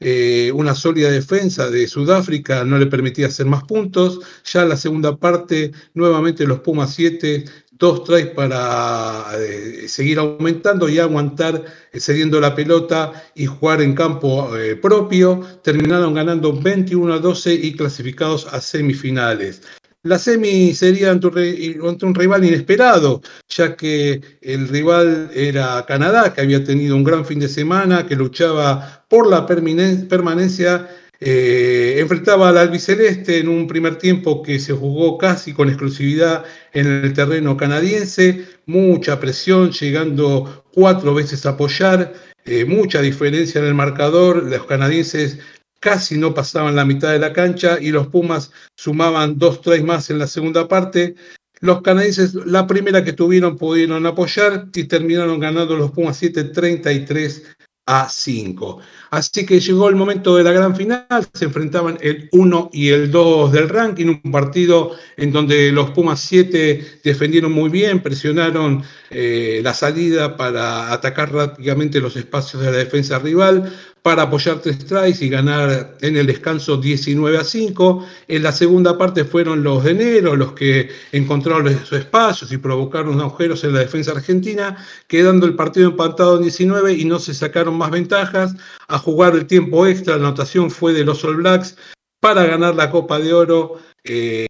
Eh, 0.06 0.52
una 0.54 0.76
sólida 0.76 1.10
defensa 1.10 1.70
de 1.70 1.88
Sudáfrica 1.88 2.66
no 2.66 2.78
le 2.78 2.88
permitía 2.88 3.28
hacer 3.28 3.46
más 3.46 3.64
puntos. 3.64 4.20
Ya 4.44 4.64
en 4.64 4.70
la 4.70 4.78
segunda 4.78 5.16
parte, 5.16 5.72
nuevamente 5.94 6.46
los 6.46 6.60
Pumas 6.60 6.94
7 6.94 7.46
dos 7.84 8.06
tries 8.06 8.28
para 8.28 9.26
eh, 9.38 9.90
seguir 9.90 10.18
aumentando 10.18 10.88
y 10.88 11.00
aguantar 11.00 11.66
eh, 11.92 12.00
cediendo 12.00 12.40
la 12.40 12.56
pelota 12.56 13.12
y 13.36 13.46
jugar 13.46 13.82
en 13.82 13.94
campo 13.94 14.56
eh, 14.56 14.78
propio. 14.78 15.42
Terminaron 15.62 16.14
ganando 16.14 16.54
21 16.54 17.14
a 17.14 17.20
12 17.20 17.54
y 17.54 17.74
clasificados 17.76 18.48
a 18.54 18.62
semifinales. 18.62 19.64
La 20.04 20.18
semi 20.18 20.74
sería 20.74 21.12
ante 21.12 21.28
un, 21.28 22.16
rival 22.16 22.46
inesperado, 22.46 23.22
ya 23.50 23.76
que 23.76 24.22
el 24.42 24.68
rival 24.70 25.30
era 25.34 25.86
Canadá, 25.86 26.34
que 26.34 26.42
había 26.42 26.64
tenido 26.64 26.96
un 26.96 27.04
gran 27.04 27.26
fin 27.26 27.40
de 27.40 27.50
semana, 27.50 28.06
que 28.06 28.16
luchaba 28.16 29.06
por 29.10 29.28
la 29.28 29.46
permanencia 29.46 30.90
eh, 31.26 32.00
enfrentaba 32.00 32.50
al 32.50 32.58
albiceleste 32.58 33.40
en 33.40 33.48
un 33.48 33.66
primer 33.66 33.98
tiempo 33.98 34.44
que 34.44 34.60
se 34.60 34.74
jugó 34.74 35.18
casi 35.18 35.54
con 35.54 35.70
exclusividad 35.70 36.44
en 36.74 36.86
el 36.86 37.14
terreno 37.14 37.56
canadiense, 37.56 38.46
mucha 38.66 39.22
presión, 39.22 39.72
llegando 39.72 40.66
cuatro 40.74 41.14
veces 41.14 41.46
a 41.46 41.52
apoyar, 41.52 42.14
eh, 42.44 42.66
mucha 42.66 43.02
diferencia 43.02 43.62
en 43.62 43.68
el 43.68 43.74
marcador, 43.74 44.44
los 44.44 44.66
canadienses 44.66 45.40
casi 45.80 46.18
no 46.18 46.34
pasaban 46.34 46.76
la 46.76 46.84
mitad 46.84 47.14
de 47.14 47.20
la 47.20 47.32
cancha 47.32 47.78
y 47.80 47.92
los 47.92 48.08
Pumas 48.08 48.52
sumaban 48.76 49.38
dos, 49.38 49.62
tres 49.62 49.82
más 49.82 50.10
en 50.10 50.20
la 50.20 50.28
segunda 50.28 50.68
parte. 50.68 51.16
Los 51.62 51.82
canadienses, 51.82 52.34
la 52.34 52.68
primera 52.68 53.04
que 53.06 53.14
tuvieron, 53.14 53.58
pudieron 53.58 54.06
apoyar 54.06 54.68
y 54.74 54.84
terminaron 54.86 55.40
ganando 55.40 55.78
los 55.78 55.92
Pumas 55.92 56.22
7-33 56.22 57.44
a 57.86 58.08
5. 58.10 58.80
Así 59.14 59.46
que 59.46 59.60
llegó 59.60 59.90
el 59.90 59.96
momento 59.96 60.36
de 60.38 60.44
la 60.44 60.52
gran 60.52 60.76
final, 60.76 61.06
se 61.36 61.46
enfrentaban 61.46 62.00
el 62.02 62.30
1 62.32 62.72
y 62.74 62.90
el 62.90 63.12
2 63.12 63.52
del 63.52 63.70
ranking, 63.70 64.08
un 64.08 64.32
partido 64.32 64.94
en 65.18 65.32
donde 65.32 65.72
los 65.72 65.92
Pumas 65.92 66.20
7 66.20 67.00
defendieron 67.04 67.52
muy 67.52 67.70
bien, 67.70 68.02
presionaron 68.02 68.84
eh, 69.12 69.62
la 69.64 69.76
salida 69.76 70.36
para 70.36 70.92
atacar 70.92 71.32
rápidamente 71.32 72.00
los 72.00 72.16
espacios 72.16 72.64
de 72.64 72.72
la 72.72 72.78
defensa 72.80 73.20
rival, 73.20 73.72
para 74.04 74.24
apoyar 74.24 74.60
tres 74.60 74.80
tries 74.80 75.22
y 75.22 75.30
ganar 75.30 75.96
en 76.02 76.18
el 76.18 76.28
descanso 76.28 76.76
19 76.76 77.38
a 77.38 77.44
5. 77.44 78.06
En 78.28 78.44
la 78.44 78.52
segunda 78.52 78.98
parte 78.98 79.24
fueron 79.24 79.64
los 79.64 79.86
de 79.86 79.92
enero 79.92 80.36
los 80.36 80.52
que 80.52 80.90
encontraron 81.14 81.70
esos 81.70 81.94
espacios 81.94 82.52
y 82.52 82.58
provocaron 82.58 83.22
agujeros 83.22 83.64
en 83.64 83.74
la 83.74 83.80
defensa 83.80 84.12
argentina, 84.12 84.76
quedando 85.08 85.46
el 85.46 85.56
partido 85.56 85.90
empatado 85.92 86.36
en 86.36 86.42
19 86.42 86.94
y 86.94 87.06
no 87.06 87.18
se 87.18 87.34
sacaron 87.34 87.78
más 87.78 87.92
ventajas. 87.92 88.54
Jugar 89.04 89.36
el 89.36 89.46
tiempo 89.48 89.86
extra, 89.86 90.18
la 90.18 90.28
anotación 90.28 90.72
fue 90.72 90.94
de 90.94 91.06
los 91.06 91.24
All 91.24 91.38
Blacks 91.38 91.78
para 92.20 92.46
ganar 92.46 92.76
la 92.76 92.90
Copa 92.90 93.20
de 93.20 93.34
Oro. 93.34 93.80
Eh, 94.04 94.48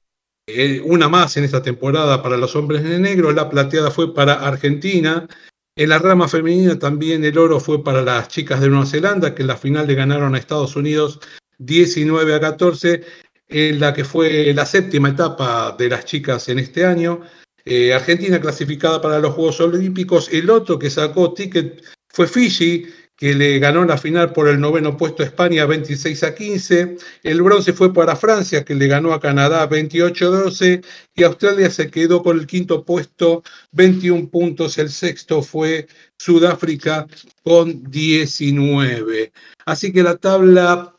eh, 0.47 0.81
una 0.83 1.09
más 1.09 1.37
en 1.37 1.43
esta 1.43 1.61
temporada 1.61 2.21
para 2.21 2.37
los 2.37 2.55
hombres 2.55 2.83
de 2.83 2.99
negro, 2.99 3.31
la 3.31 3.49
plateada 3.49 3.91
fue 3.91 4.13
para 4.13 4.33
Argentina, 4.33 5.27
en 5.75 5.89
la 5.89 5.97
rama 5.97 6.27
femenina 6.27 6.77
también 6.77 7.25
el 7.25 7.35
oro 7.35 7.59
fue 7.59 7.83
para 7.83 8.03
las 8.03 8.27
chicas 8.27 8.61
de 8.61 8.69
Nueva 8.69 8.85
Zelanda, 8.85 9.33
que 9.33 9.41
en 9.41 9.47
la 9.47 9.57
final 9.57 9.87
le 9.87 9.95
ganaron 9.95 10.35
a 10.35 10.37
Estados 10.37 10.75
Unidos 10.75 11.19
19 11.57 12.35
a 12.35 12.39
14, 12.39 13.03
en 13.47 13.79
la 13.79 13.91
que 13.93 14.03
fue 14.03 14.53
la 14.53 14.67
séptima 14.67 15.09
etapa 15.09 15.75
de 15.77 15.89
las 15.89 16.05
chicas 16.05 16.47
en 16.49 16.59
este 16.59 16.85
año. 16.85 17.21
Eh, 17.65 17.91
Argentina 17.91 18.39
clasificada 18.39 19.01
para 19.01 19.17
los 19.17 19.33
Juegos 19.33 19.59
Olímpicos. 19.61 20.29
El 20.31 20.51
otro 20.51 20.77
que 20.77 20.91
sacó 20.91 21.33
ticket 21.33 21.83
fue 22.09 22.27
Fiji, 22.27 22.85
que 23.23 23.33
le 23.33 23.57
ganó 23.57 23.85
la 23.85 23.97
final 23.97 24.33
por 24.33 24.49
el 24.49 24.59
noveno 24.59 24.97
puesto 24.97 25.23
a 25.23 25.25
España 25.25 25.65
26 25.65 26.23
a 26.23 26.35
15. 26.35 26.97
El 27.23 27.41
bronce 27.41 27.71
fue 27.71 27.93
para 27.93 28.17
Francia, 28.17 28.65
que 28.65 28.75
le 28.75 28.87
ganó 28.87 29.13
a 29.13 29.21
Canadá 29.21 29.65
28 29.65 30.27
a 30.27 30.29
12. 30.41 30.81
Y 31.15 31.23
Australia 31.23 31.69
se 31.69 31.89
quedó 31.89 32.21
con 32.21 32.37
el 32.37 32.45
quinto 32.45 32.83
puesto, 32.83 33.41
21 33.71 34.27
puntos. 34.27 34.77
El 34.77 34.89
sexto 34.89 35.41
fue 35.41 35.87
Sudáfrica 36.17 37.07
con 37.43 37.89
19. 37.89 39.31
Así 39.65 39.93
que 39.93 40.03
la 40.03 40.17
tabla 40.17 40.93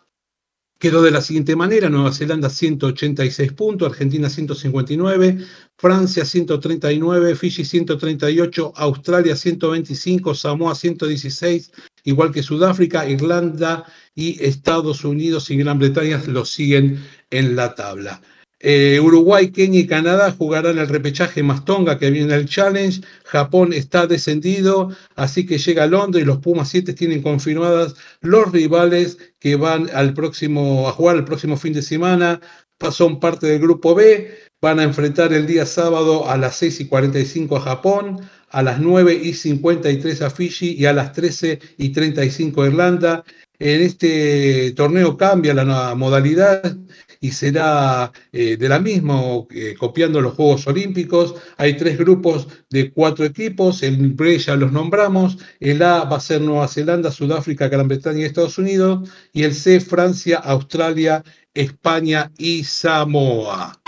quedó 0.79 1.03
de 1.03 1.11
la 1.11 1.21
siguiente 1.21 1.57
manera, 1.57 1.89
Nueva 1.89 2.13
Zelanda 2.13 2.51
186 2.51 3.53
puntos, 3.53 3.91
Argentina 3.91 4.29
159, 4.29 5.39
Francia 5.77 6.25
139, 6.25 7.35
Fiji 7.37 7.65
138, 7.65 8.73
Australia 8.77 9.37
125, 9.37 10.35
Samoa 10.35 10.75
116, 10.75 11.71
igual 12.05 12.33
que 12.33 12.43
Sudáfrica, 12.43 13.09
Irlanda 13.09 13.85
y 14.15 14.43
Estados 14.45 15.05
Unidos 15.05 15.51
y 15.51 15.57
Gran 15.57 15.79
Bretaña 15.79 16.23
lo 16.27 16.45
siguen 16.45 17.03
en 17.31 17.57
la 17.57 17.75
tabla. 17.75 18.21
Eh, 18.67 18.99
Uruguay, 18.99 19.51
Kenia 19.51 19.81
y 19.81 19.87
Canadá 19.87 20.33
jugarán 20.33 20.79
el 20.79 20.89
repechaje 20.89 21.43
más 21.43 21.67
Tonga 21.67 21.99
que 21.99 22.11
viene 22.11 22.35
el 22.35 22.49
Challenge. 22.49 23.03
Japón 23.25 23.75
está 23.75 24.07
descendido, 24.07 24.89
así 25.17 25.45
que 25.45 25.59
llega 25.59 25.83
a 25.83 25.87
Londres 25.87 26.25
y 26.25 26.27
los 26.27 26.39
Pumas 26.39 26.71
7 26.71 26.95
tienen 26.95 27.21
confirmadas 27.21 27.95
los 28.23 28.51
rivales 28.53 29.19
que 29.39 29.57
van 29.57 29.91
al 29.93 30.15
próximo, 30.15 30.89
a 30.89 30.93
jugar 30.93 31.17
el 31.17 31.25
próximo 31.25 31.59
fin 31.59 31.75
de 31.75 31.83
semana. 31.83 32.41
Son 32.91 33.21
parte 33.21 33.47
del 33.49 33.61
grupo 33.61 33.95
B. 33.95 34.35
Van 34.63 34.81
a 34.81 34.85
enfrentar 34.85 35.35
el 35.35 35.47
día 35.47 35.67
sábado 35.67 36.31
a 36.31 36.39
las 36.39 36.57
6 36.57 36.81
y 36.81 36.87
45 36.87 37.57
a 37.59 37.61
Japón, 37.61 38.21
a 38.55 38.63
las 38.63 38.79
9 38.79 39.21
y 39.21 39.35
53 39.35 40.23
a 40.23 40.31
Fiji 40.31 40.75
y 40.79 40.87
a 40.87 40.93
las 40.93 41.13
13 41.13 41.59
y 41.77 41.89
35 41.91 42.63
a 42.63 42.67
Irlanda. 42.69 43.25
En 43.59 43.83
este 43.83 44.73
torneo 44.73 45.17
cambia 45.17 45.55
la 45.55 45.95
modalidad 45.95 46.77
y 47.21 47.33
será 47.33 48.13
eh, 48.33 48.57
de 48.57 48.69
la 48.69 48.79
misma, 48.79 49.21
eh, 49.51 49.75
copiando 49.79 50.21
los 50.21 50.35
Juegos 50.35 50.67
Olímpicos. 50.69 51.35
Hay 51.57 51.77
tres 51.77 51.99
grupos 51.99 52.47
de 52.71 52.93
cuatro 52.93 53.25
equipos, 53.25 53.83
el 53.83 54.13
B 54.13 54.39
ya 54.39 54.55
los 54.55 54.71
nombramos, 54.71 55.39
el 55.59 55.83
A 55.83 56.05
va 56.05 56.19
a 56.19 56.21
ser 56.21 56.41
Nueva 56.41 56.69
Zelanda, 56.69 57.11
Sudáfrica, 57.11 57.69
Gran 57.69 57.89
Bretaña 57.89 58.21
y 58.21 58.25
Estados 58.25 58.59
Unidos, 58.59 59.11
y 59.33 59.43
el 59.43 59.55
C 59.55 59.81
Francia, 59.81 60.39
Australia, 60.39 61.25
España 61.55 62.31
y 62.39 62.63
Samoa. 62.63 63.81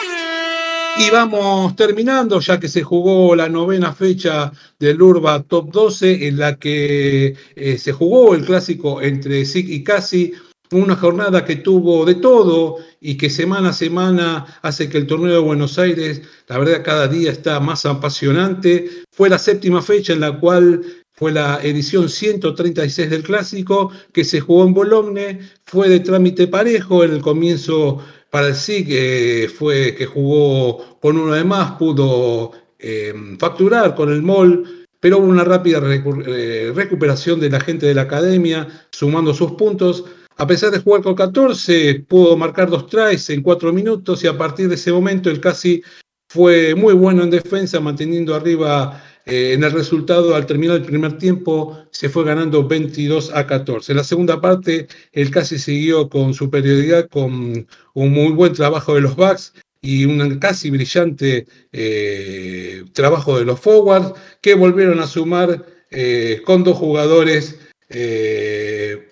Y 0.98 1.10
vamos 1.10 1.76
terminando, 1.76 2.40
ya 2.40 2.58
que 2.58 2.68
se 2.68 2.82
jugó 2.82 3.36
la 3.36 3.50
novena 3.50 3.92
fecha 3.92 4.50
del 4.78 5.02
Urba 5.02 5.42
Top 5.42 5.70
12, 5.70 6.26
en 6.26 6.38
la 6.38 6.56
que 6.56 7.36
eh, 7.54 7.78
se 7.78 7.92
jugó 7.92 8.34
el 8.34 8.46
clásico 8.46 9.02
entre 9.02 9.44
SIC 9.44 9.68
y 9.68 9.84
Casi, 9.84 10.32
una 10.72 10.96
jornada 10.96 11.44
que 11.44 11.56
tuvo 11.56 12.06
de 12.06 12.14
todo 12.14 12.76
y 13.00 13.16
que 13.16 13.28
semana 13.28 13.68
a 13.68 13.72
semana 13.74 14.46
hace 14.62 14.88
que 14.88 14.98
el 14.98 15.06
torneo 15.06 15.34
de 15.34 15.38
Buenos 15.38 15.78
Aires, 15.78 16.22
la 16.48 16.58
verdad, 16.58 16.82
cada 16.82 17.08
día 17.08 17.30
está 17.30 17.60
más 17.60 17.84
apasionante. 17.84 18.88
Fue 19.12 19.28
la 19.28 19.38
séptima 19.38 19.82
fecha 19.82 20.14
en 20.14 20.20
la 20.20 20.40
cual 20.40 20.80
fue 21.12 21.32
la 21.32 21.60
edición 21.62 22.08
136 22.08 23.08
del 23.08 23.22
clásico 23.22 23.90
que 24.12 24.24
se 24.24 24.40
jugó 24.40 24.64
en 24.64 24.74
Bologne, 24.74 25.40
fue 25.64 25.88
de 25.88 26.00
trámite 26.00 26.46
parejo 26.46 27.04
en 27.04 27.12
el 27.12 27.22
comienzo 27.22 28.02
para 28.36 28.48
el 28.48 28.54
SIC, 28.54 28.86
que 28.86 29.50
fue 29.56 29.94
que 29.94 30.04
jugó 30.04 30.98
con 31.00 31.16
uno 31.16 31.32
de 31.32 31.42
más, 31.42 31.72
pudo 31.78 32.52
eh, 32.78 33.14
facturar 33.38 33.94
con 33.94 34.12
el 34.12 34.20
MOL 34.20 34.86
pero 35.00 35.16
hubo 35.16 35.26
una 35.28 35.42
rápida 35.42 35.80
eh, 36.26 36.70
recuperación 36.74 37.40
de 37.40 37.48
la 37.48 37.60
gente 37.60 37.86
de 37.86 37.94
la 37.94 38.02
academia, 38.02 38.68
sumando 38.90 39.32
sus 39.32 39.52
puntos. 39.52 40.04
A 40.36 40.46
pesar 40.46 40.70
de 40.70 40.80
jugar 40.80 41.00
con 41.00 41.14
14, 41.14 42.04
pudo 42.06 42.36
marcar 42.36 42.68
dos 42.68 42.88
tries 42.88 43.30
en 43.30 43.40
cuatro 43.40 43.72
minutos 43.72 44.22
y 44.22 44.26
a 44.26 44.36
partir 44.36 44.68
de 44.68 44.74
ese 44.74 44.92
momento 44.92 45.30
el 45.30 45.40
casi 45.40 45.82
fue 46.28 46.74
muy 46.74 46.92
bueno 46.92 47.22
en 47.22 47.30
defensa, 47.30 47.80
manteniendo 47.80 48.34
arriba 48.34 49.02
eh, 49.26 49.54
en 49.54 49.64
el 49.64 49.72
resultado 49.72 50.36
al 50.36 50.46
terminar 50.46 50.76
el 50.76 50.84
primer 50.84 51.18
tiempo, 51.18 51.76
se 51.90 52.08
fue 52.08 52.24
ganando 52.24 52.66
22 52.66 53.32
a 53.34 53.44
14. 53.44 53.90
En 53.92 53.96
la 53.98 54.04
segunda 54.04 54.40
parte, 54.40 54.86
el 55.12 55.32
casi 55.32 55.58
siguió 55.58 56.08
con 56.08 56.32
superioridad, 56.32 57.08
con 57.08 57.66
un 57.94 58.12
muy 58.12 58.32
buen 58.32 58.52
trabajo 58.52 58.94
de 58.94 59.00
los 59.00 59.16
backs 59.16 59.52
y 59.82 60.04
un 60.04 60.38
casi 60.38 60.70
brillante 60.70 61.46
eh, 61.72 62.84
trabajo 62.92 63.36
de 63.36 63.44
los 63.44 63.58
forwards, 63.58 64.12
que 64.40 64.54
volvieron 64.54 65.00
a 65.00 65.08
sumar 65.08 65.66
eh, 65.90 66.40
con 66.44 66.62
dos 66.62 66.76
jugadores 66.78 67.58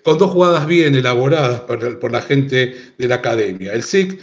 con 0.03 0.17
dos 0.17 0.31
jugadas 0.31 0.67
bien 0.67 0.95
elaboradas 0.95 1.61
por, 1.61 2.11
la 2.11 2.21
gente 2.21 2.75
de 2.97 3.07
la 3.07 3.15
academia. 3.15 3.71
El 3.71 3.83
SIC 3.83 4.19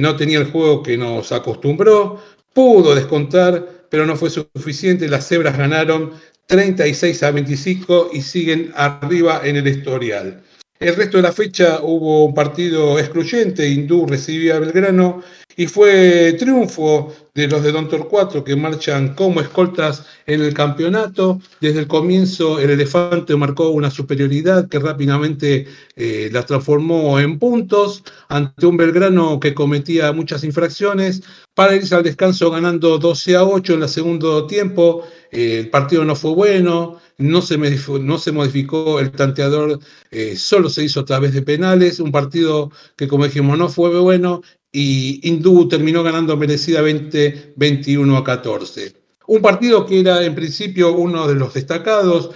no 0.00 0.16
tenía 0.16 0.38
el 0.38 0.46
juego 0.50 0.82
que 0.82 0.96
nos 0.96 1.32
acostumbró, 1.32 2.18
pudo 2.54 2.94
descontar, 2.94 3.79
pero 3.90 4.06
no 4.06 4.16
fue 4.16 4.30
suficiente. 4.30 5.08
Las 5.08 5.28
cebras 5.28 5.58
ganaron 5.58 6.12
36 6.46 7.22
a 7.22 7.30
25 7.30 8.10
y 8.12 8.22
siguen 8.22 8.72
arriba 8.74 9.42
en 9.44 9.56
el 9.56 9.68
historial. 9.68 10.42
El 10.78 10.96
resto 10.96 11.18
de 11.18 11.24
la 11.24 11.32
fecha 11.32 11.80
hubo 11.82 12.24
un 12.24 12.32
partido 12.32 12.98
excluyente, 12.98 13.68
Hindú 13.68 14.06
recibía 14.06 14.56
a 14.56 14.60
Belgrano 14.60 15.22
y 15.60 15.66
fue 15.66 16.36
triunfo 16.38 17.12
de 17.34 17.46
los 17.46 17.62
de 17.62 17.70
Don 17.70 17.86
Torcuato 17.86 18.42
que 18.42 18.56
marchan 18.56 19.14
como 19.14 19.42
escoltas 19.42 20.06
en 20.26 20.40
el 20.40 20.54
campeonato. 20.54 21.38
Desde 21.60 21.80
el 21.80 21.86
comienzo 21.86 22.58
el 22.58 22.70
elefante 22.70 23.36
marcó 23.36 23.68
una 23.68 23.90
superioridad 23.90 24.70
que 24.70 24.78
rápidamente 24.78 25.66
eh, 25.96 26.30
la 26.32 26.46
transformó 26.46 27.20
en 27.20 27.38
puntos 27.38 28.02
ante 28.30 28.64
un 28.64 28.78
Belgrano 28.78 29.38
que 29.38 29.52
cometía 29.52 30.12
muchas 30.12 30.44
infracciones 30.44 31.22
para 31.54 31.76
irse 31.76 31.94
al 31.94 32.04
descanso 32.04 32.50
ganando 32.50 32.96
12 32.96 33.36
a 33.36 33.44
8 33.44 33.74
en 33.74 33.82
el 33.82 33.88
segundo 33.90 34.46
tiempo. 34.46 35.04
Eh, 35.30 35.58
el 35.58 35.68
partido 35.68 36.06
no 36.06 36.16
fue 36.16 36.32
bueno, 36.32 36.96
no 37.18 37.42
se, 37.42 37.58
no 37.58 38.18
se 38.18 38.32
modificó 38.32 38.98
el 38.98 39.12
tanteador, 39.12 39.78
eh, 40.10 40.36
solo 40.36 40.70
se 40.70 40.84
hizo 40.84 41.00
a 41.00 41.04
través 41.04 41.34
de 41.34 41.42
penales, 41.42 42.00
un 42.00 42.10
partido 42.10 42.72
que 42.96 43.06
como 43.06 43.26
dijimos 43.26 43.58
no 43.58 43.68
fue 43.68 44.00
bueno 44.00 44.40
y 44.72 45.20
Hindú 45.22 45.68
terminó 45.68 46.02
ganando 46.02 46.36
merecidamente 46.36 47.52
21 47.56 48.16
a 48.16 48.24
14. 48.24 48.94
Un 49.26 49.42
partido 49.42 49.86
que 49.86 50.00
era 50.00 50.24
en 50.24 50.34
principio 50.34 50.92
uno 50.92 51.26
de 51.28 51.34
los 51.34 51.54
destacados 51.54 52.30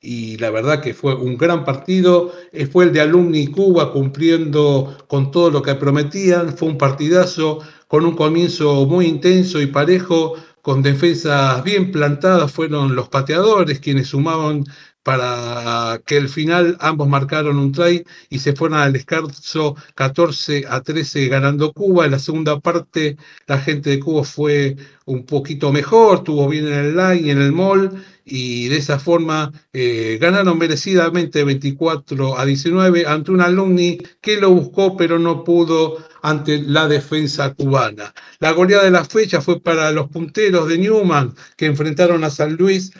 y 0.00 0.36
la 0.36 0.50
verdad 0.50 0.80
que 0.80 0.94
fue 0.94 1.14
un 1.14 1.36
gran 1.36 1.64
partido, 1.64 2.32
eh, 2.52 2.66
fue 2.66 2.84
el 2.84 2.92
de 2.92 3.00
Alumni 3.00 3.48
Cuba 3.48 3.92
cumpliendo 3.92 4.96
con 5.08 5.30
todo 5.30 5.50
lo 5.50 5.62
que 5.62 5.74
prometían, 5.74 6.56
fue 6.56 6.68
un 6.68 6.78
partidazo 6.78 7.58
con 7.88 8.04
un 8.04 8.14
comienzo 8.14 8.86
muy 8.86 9.06
intenso 9.06 9.60
y 9.60 9.66
parejo, 9.66 10.34
con 10.62 10.82
defensas 10.82 11.64
bien 11.64 11.90
plantadas, 11.90 12.52
fueron 12.52 12.94
los 12.94 13.08
pateadores 13.08 13.80
quienes 13.80 14.08
sumaban 14.08 14.64
para 15.02 16.00
que 16.04 16.18
al 16.18 16.28
final 16.28 16.76
ambos 16.80 17.08
marcaron 17.08 17.58
un 17.58 17.72
try 17.72 18.04
y 18.28 18.40
se 18.40 18.54
fueron 18.54 18.78
al 18.78 18.92
descanso 18.92 19.76
14 19.94 20.64
a 20.68 20.82
13 20.82 21.28
ganando 21.28 21.72
Cuba. 21.72 22.04
En 22.04 22.10
la 22.12 22.18
segunda 22.18 22.60
parte 22.60 23.16
la 23.46 23.58
gente 23.58 23.90
de 23.90 24.00
Cuba 24.00 24.24
fue 24.24 24.76
un 25.06 25.24
poquito 25.24 25.72
mejor, 25.72 26.24
tuvo 26.24 26.48
bien 26.48 26.66
en 26.68 26.74
el 26.74 26.96
line 26.96 27.30
en 27.30 27.40
el 27.40 27.52
mall 27.52 28.04
y 28.24 28.68
de 28.68 28.76
esa 28.76 28.98
forma 28.98 29.50
eh, 29.72 30.18
ganaron 30.20 30.58
merecidamente 30.58 31.44
24 31.44 32.38
a 32.38 32.44
19 32.44 33.06
ante 33.06 33.30
un 33.30 33.40
alumni 33.40 33.98
que 34.20 34.36
lo 34.36 34.50
buscó 34.50 34.96
pero 34.96 35.18
no 35.18 35.44
pudo 35.44 35.96
ante 36.22 36.60
la 36.60 36.88
defensa 36.88 37.54
cubana. 37.54 38.12
La 38.40 38.52
goleada 38.52 38.84
de 38.84 38.90
la 38.90 39.04
fecha 39.04 39.40
fue 39.40 39.60
para 39.60 39.90
los 39.92 40.08
punteros 40.10 40.68
de 40.68 40.78
Newman 40.78 41.34
que 41.56 41.66
enfrentaron 41.66 42.24
a 42.24 42.30
San 42.30 42.56
Luis 42.56 42.92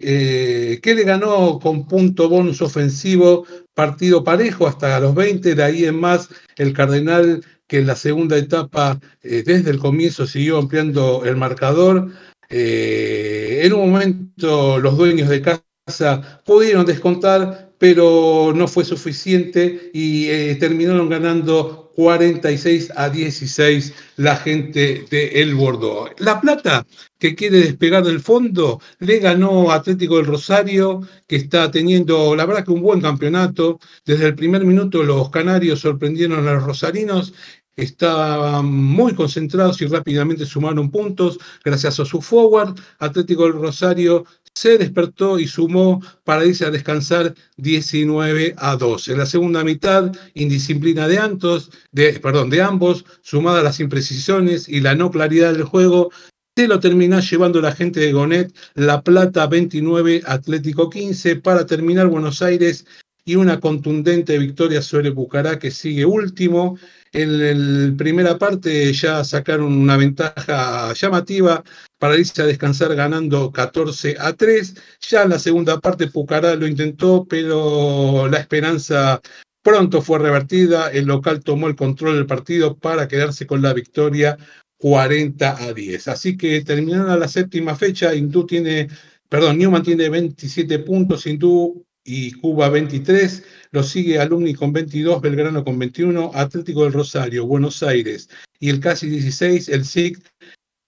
eh, 0.00 0.80
que 0.82 0.94
le 0.94 1.04
ganó 1.04 1.60
con 1.60 1.86
punto 1.86 2.28
bonus 2.28 2.60
ofensivo, 2.62 3.46
partido 3.74 4.24
parejo 4.24 4.66
hasta 4.66 4.98
los 4.98 5.14
20, 5.14 5.54
de 5.54 5.62
ahí 5.62 5.84
en 5.84 6.00
más 6.00 6.28
el 6.56 6.72
Cardenal 6.72 7.44
que 7.68 7.78
en 7.78 7.86
la 7.86 7.96
segunda 7.96 8.36
etapa 8.36 9.00
eh, 9.22 9.42
desde 9.46 9.70
el 9.70 9.78
comienzo 9.78 10.26
siguió 10.26 10.58
ampliando 10.58 11.24
el 11.24 11.36
marcador. 11.36 12.10
Eh, 12.50 13.60
en 13.64 13.72
un 13.72 13.90
momento 13.92 14.78
los 14.80 14.96
dueños 14.96 15.28
de 15.28 15.42
casa 15.42 16.42
pudieron 16.44 16.86
descontar, 16.86 17.72
pero 17.78 18.52
no 18.54 18.66
fue 18.66 18.84
suficiente 18.84 19.90
y 19.92 20.54
terminaron 20.56 21.08
ganando 21.08 21.83
46 21.94 22.92
a 22.96 23.08
16 23.08 23.94
la 24.16 24.36
gente 24.36 25.04
de 25.10 25.28
El 25.42 25.54
Bordeaux. 25.54 26.10
La 26.18 26.40
Plata, 26.40 26.86
que 27.18 27.34
quiere 27.34 27.58
despegar 27.58 28.04
del 28.04 28.20
fondo, 28.20 28.80
le 28.98 29.18
ganó 29.18 29.70
Atlético 29.70 30.16
del 30.16 30.26
Rosario, 30.26 31.00
que 31.26 31.36
está 31.36 31.70
teniendo, 31.70 32.34
la 32.36 32.46
verdad 32.46 32.64
que 32.64 32.72
un 32.72 32.82
buen 32.82 33.00
campeonato. 33.00 33.78
Desde 34.04 34.26
el 34.26 34.34
primer 34.34 34.64
minuto 34.64 35.02
los 35.02 35.30
canarios 35.30 35.80
sorprendieron 35.80 36.46
a 36.46 36.54
los 36.54 36.64
rosarinos 36.64 37.32
estaban 37.76 38.66
muy 38.66 39.14
concentrados 39.14 39.80
y 39.82 39.86
rápidamente 39.86 40.46
sumaron 40.46 40.90
puntos 40.90 41.38
gracias 41.64 41.98
a 42.00 42.04
su 42.04 42.20
forward. 42.20 42.78
Atlético 42.98 43.44
del 43.44 43.54
Rosario 43.54 44.24
se 44.54 44.78
despertó 44.78 45.38
y 45.38 45.46
sumó 45.46 46.00
para 46.22 46.46
irse 46.46 46.64
a 46.64 46.70
descansar 46.70 47.34
19 47.56 48.54
a 48.56 48.76
12. 48.76 49.12
En 49.12 49.18
la 49.18 49.26
segunda 49.26 49.64
mitad, 49.64 50.12
indisciplina 50.34 51.08
de, 51.08 51.18
Antos, 51.18 51.70
de, 51.92 52.12
perdón, 52.20 52.50
de 52.50 52.62
ambos, 52.62 53.04
sumada 53.22 53.60
a 53.60 53.64
las 53.64 53.80
imprecisiones 53.80 54.68
y 54.68 54.80
la 54.80 54.94
no 54.94 55.10
claridad 55.10 55.52
del 55.52 55.64
juego, 55.64 56.10
se 56.56 56.68
lo 56.68 56.78
termina 56.78 57.18
llevando 57.18 57.60
la 57.60 57.72
gente 57.72 57.98
de 57.98 58.12
Gonet, 58.12 58.54
La 58.74 59.02
Plata 59.02 59.48
29, 59.48 60.22
Atlético 60.24 60.88
15, 60.88 61.36
para 61.36 61.66
terminar 61.66 62.06
Buenos 62.06 62.42
Aires 62.42 62.86
y 63.24 63.34
una 63.34 63.58
contundente 63.58 64.38
victoria 64.38 64.80
sobre 64.82 65.10
Bucará 65.10 65.58
que 65.58 65.72
sigue 65.72 66.04
último. 66.04 66.78
En 67.12 67.90
la 67.90 67.96
primera 67.96 68.38
parte 68.38 68.92
ya 68.92 69.24
sacaron 69.24 69.72
una 69.72 69.96
ventaja 69.96 70.92
llamativa 70.92 71.64
para 72.04 72.18
irse 72.18 72.42
a 72.42 72.44
descansar 72.44 72.94
ganando 72.94 73.50
14 73.50 74.16
a 74.20 74.34
3. 74.34 74.74
Ya 75.08 75.22
en 75.22 75.30
la 75.30 75.38
segunda 75.38 75.80
parte 75.80 76.08
Pucará 76.08 76.54
lo 76.54 76.66
intentó, 76.66 77.24
pero 77.26 78.28
la 78.28 78.40
esperanza 78.40 79.22
pronto 79.62 80.02
fue 80.02 80.18
revertida, 80.18 80.90
el 80.90 81.06
local 81.06 81.42
tomó 81.42 81.66
el 81.66 81.76
control 81.76 82.16
del 82.16 82.26
partido 82.26 82.76
para 82.76 83.08
quedarse 83.08 83.46
con 83.46 83.62
la 83.62 83.72
victoria 83.72 84.36
40 84.76 85.64
a 85.64 85.72
10. 85.72 86.08
Así 86.08 86.36
que 86.36 86.60
terminada 86.60 87.16
la 87.16 87.26
séptima 87.26 87.74
fecha, 87.74 88.14
Hindú 88.14 88.44
tiene, 88.44 88.88
perdón, 89.30 89.56
Newman 89.56 89.82
tiene 89.82 90.10
27 90.10 90.80
puntos, 90.80 91.26
Hindú 91.26 91.86
y 92.04 92.32
Cuba 92.32 92.68
23, 92.68 93.44
lo 93.70 93.82
sigue 93.82 94.18
Alumni 94.18 94.52
con 94.52 94.74
22, 94.74 95.22
Belgrano 95.22 95.64
con 95.64 95.78
21, 95.78 96.32
Atlético 96.34 96.84
del 96.84 96.92
Rosario, 96.92 97.46
Buenos 97.46 97.82
Aires 97.82 98.28
y 98.60 98.68
el 98.68 98.80
casi 98.80 99.08
16, 99.08 99.70
el 99.70 99.86
SIC 99.86 100.18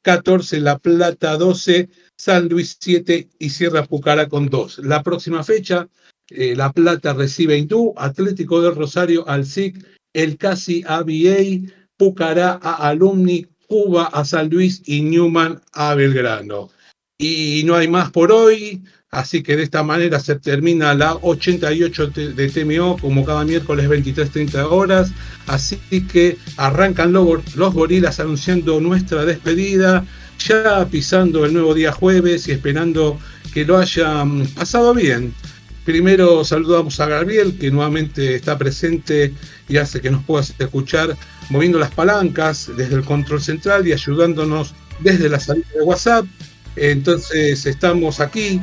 14, 0.07 0.61
La 0.61 0.79
Plata 0.79 1.37
12, 1.37 1.89
San 2.17 2.49
Luis 2.49 2.77
7 2.81 3.29
y 3.41 3.51
Sierra 3.51 3.83
Pucara 3.83 4.29
con 4.29 4.49
2. 4.49 4.79
La 4.85 5.03
próxima 5.03 5.43
fecha, 5.43 5.89
eh, 6.31 6.55
La 6.55 6.73
Plata 6.73 7.13
recibe 7.13 7.59
Hindú, 7.59 7.93
Atlético 7.97 8.63
del 8.63 8.77
Rosario 8.77 9.29
al 9.29 9.45
SIC, 9.45 9.85
el 10.15 10.39
casi 10.39 10.85
ABA, 10.87 11.73
Pucará 11.97 12.61
a 12.63 12.89
Alumni, 12.89 13.47
Cuba 13.67 14.07
a 14.07 14.25
San 14.25 14.49
Luis 14.49 14.81
y 14.87 15.03
Newman 15.03 15.61
a 15.73 15.97
Belgrano. 15.97 16.71
Y 17.19 17.63
no 17.65 17.75
hay 17.75 17.89
más 17.89 18.13
por 18.13 18.31
hoy. 18.31 18.85
Así 19.17 19.43
que 19.43 19.57
de 19.57 19.63
esta 19.63 19.83
manera 19.83 20.21
se 20.21 20.35
termina 20.35 20.93
la 20.93 21.15
88 21.15 22.09
de 22.09 22.51
TMO, 22.51 22.99
como 22.99 23.25
cada 23.25 23.47
miércoles 23.47 23.89
23.30 23.89 24.71
horas. 24.71 25.11
Así 25.47 25.79
que 26.13 26.37
arrancan 26.59 27.15
los, 27.15 27.57
los 27.57 27.73
gorilas 27.73 28.21
anunciando 28.21 28.79
nuestra 28.79 29.25
despedida, 29.25 30.05
ya 30.39 30.87
pisando 30.91 31.47
el 31.47 31.55
nuevo 31.55 31.73
día 31.73 31.93
jueves 31.93 32.47
y 32.47 32.53
esperando 32.53 33.19
que 33.55 33.65
lo 33.65 33.79
hayan 33.79 34.47
pasado 34.49 34.93
bien. 34.93 35.33
Primero 35.87 36.45
saludamos 36.45 37.01
a 37.01 37.07
Gabriel, 37.07 37.57
que 37.59 37.71
nuevamente 37.71 38.35
está 38.35 38.59
presente 38.59 39.33
y 39.67 39.79
hace 39.79 40.03
que 40.03 40.11
nos 40.11 40.25
puedas 40.25 40.53
escuchar 40.59 41.17
moviendo 41.49 41.79
las 41.79 41.91
palancas 41.91 42.71
desde 42.77 42.97
el 42.97 43.05
control 43.05 43.41
central 43.41 43.89
y 43.89 43.95
ayudándonos 43.95 44.75
desde 45.01 45.31
la 45.31 45.41
salida 45.41 45.69
de 45.75 45.81
WhatsApp. 45.81 46.27
Entonces 46.77 47.65
estamos 47.65 48.21
aquí 48.21 48.61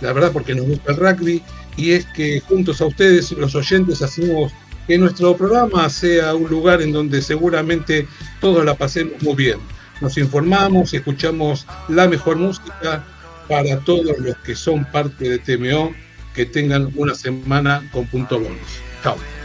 la 0.00 0.12
verdad 0.12 0.32
porque 0.32 0.54
nos 0.54 0.66
gusta 0.66 0.92
el 0.92 0.98
rugby, 0.98 1.42
y 1.76 1.92
es 1.92 2.06
que 2.06 2.40
juntos 2.40 2.80
a 2.80 2.86
ustedes, 2.86 3.32
los 3.32 3.54
oyentes, 3.54 4.02
hacemos 4.02 4.52
que 4.86 4.98
nuestro 4.98 5.36
programa 5.36 5.88
sea 5.88 6.34
un 6.34 6.48
lugar 6.50 6.82
en 6.82 6.92
donde 6.92 7.22
seguramente 7.22 8.06
todos 8.40 8.64
la 8.64 8.74
pasemos 8.74 9.22
muy 9.22 9.34
bien. 9.34 9.58
Nos 10.00 10.16
informamos, 10.18 10.92
escuchamos 10.94 11.66
la 11.88 12.08
mejor 12.08 12.36
música 12.36 13.04
para 13.48 13.78
todos 13.80 14.18
los 14.18 14.36
que 14.38 14.54
son 14.54 14.84
parte 14.86 15.28
de 15.28 15.38
TMO, 15.38 15.92
que 16.34 16.46
tengan 16.46 16.90
una 16.96 17.14
semana 17.14 17.88
con 17.92 18.06
punto 18.06 18.38
bonus. 18.38 18.58
Chao. 19.02 19.39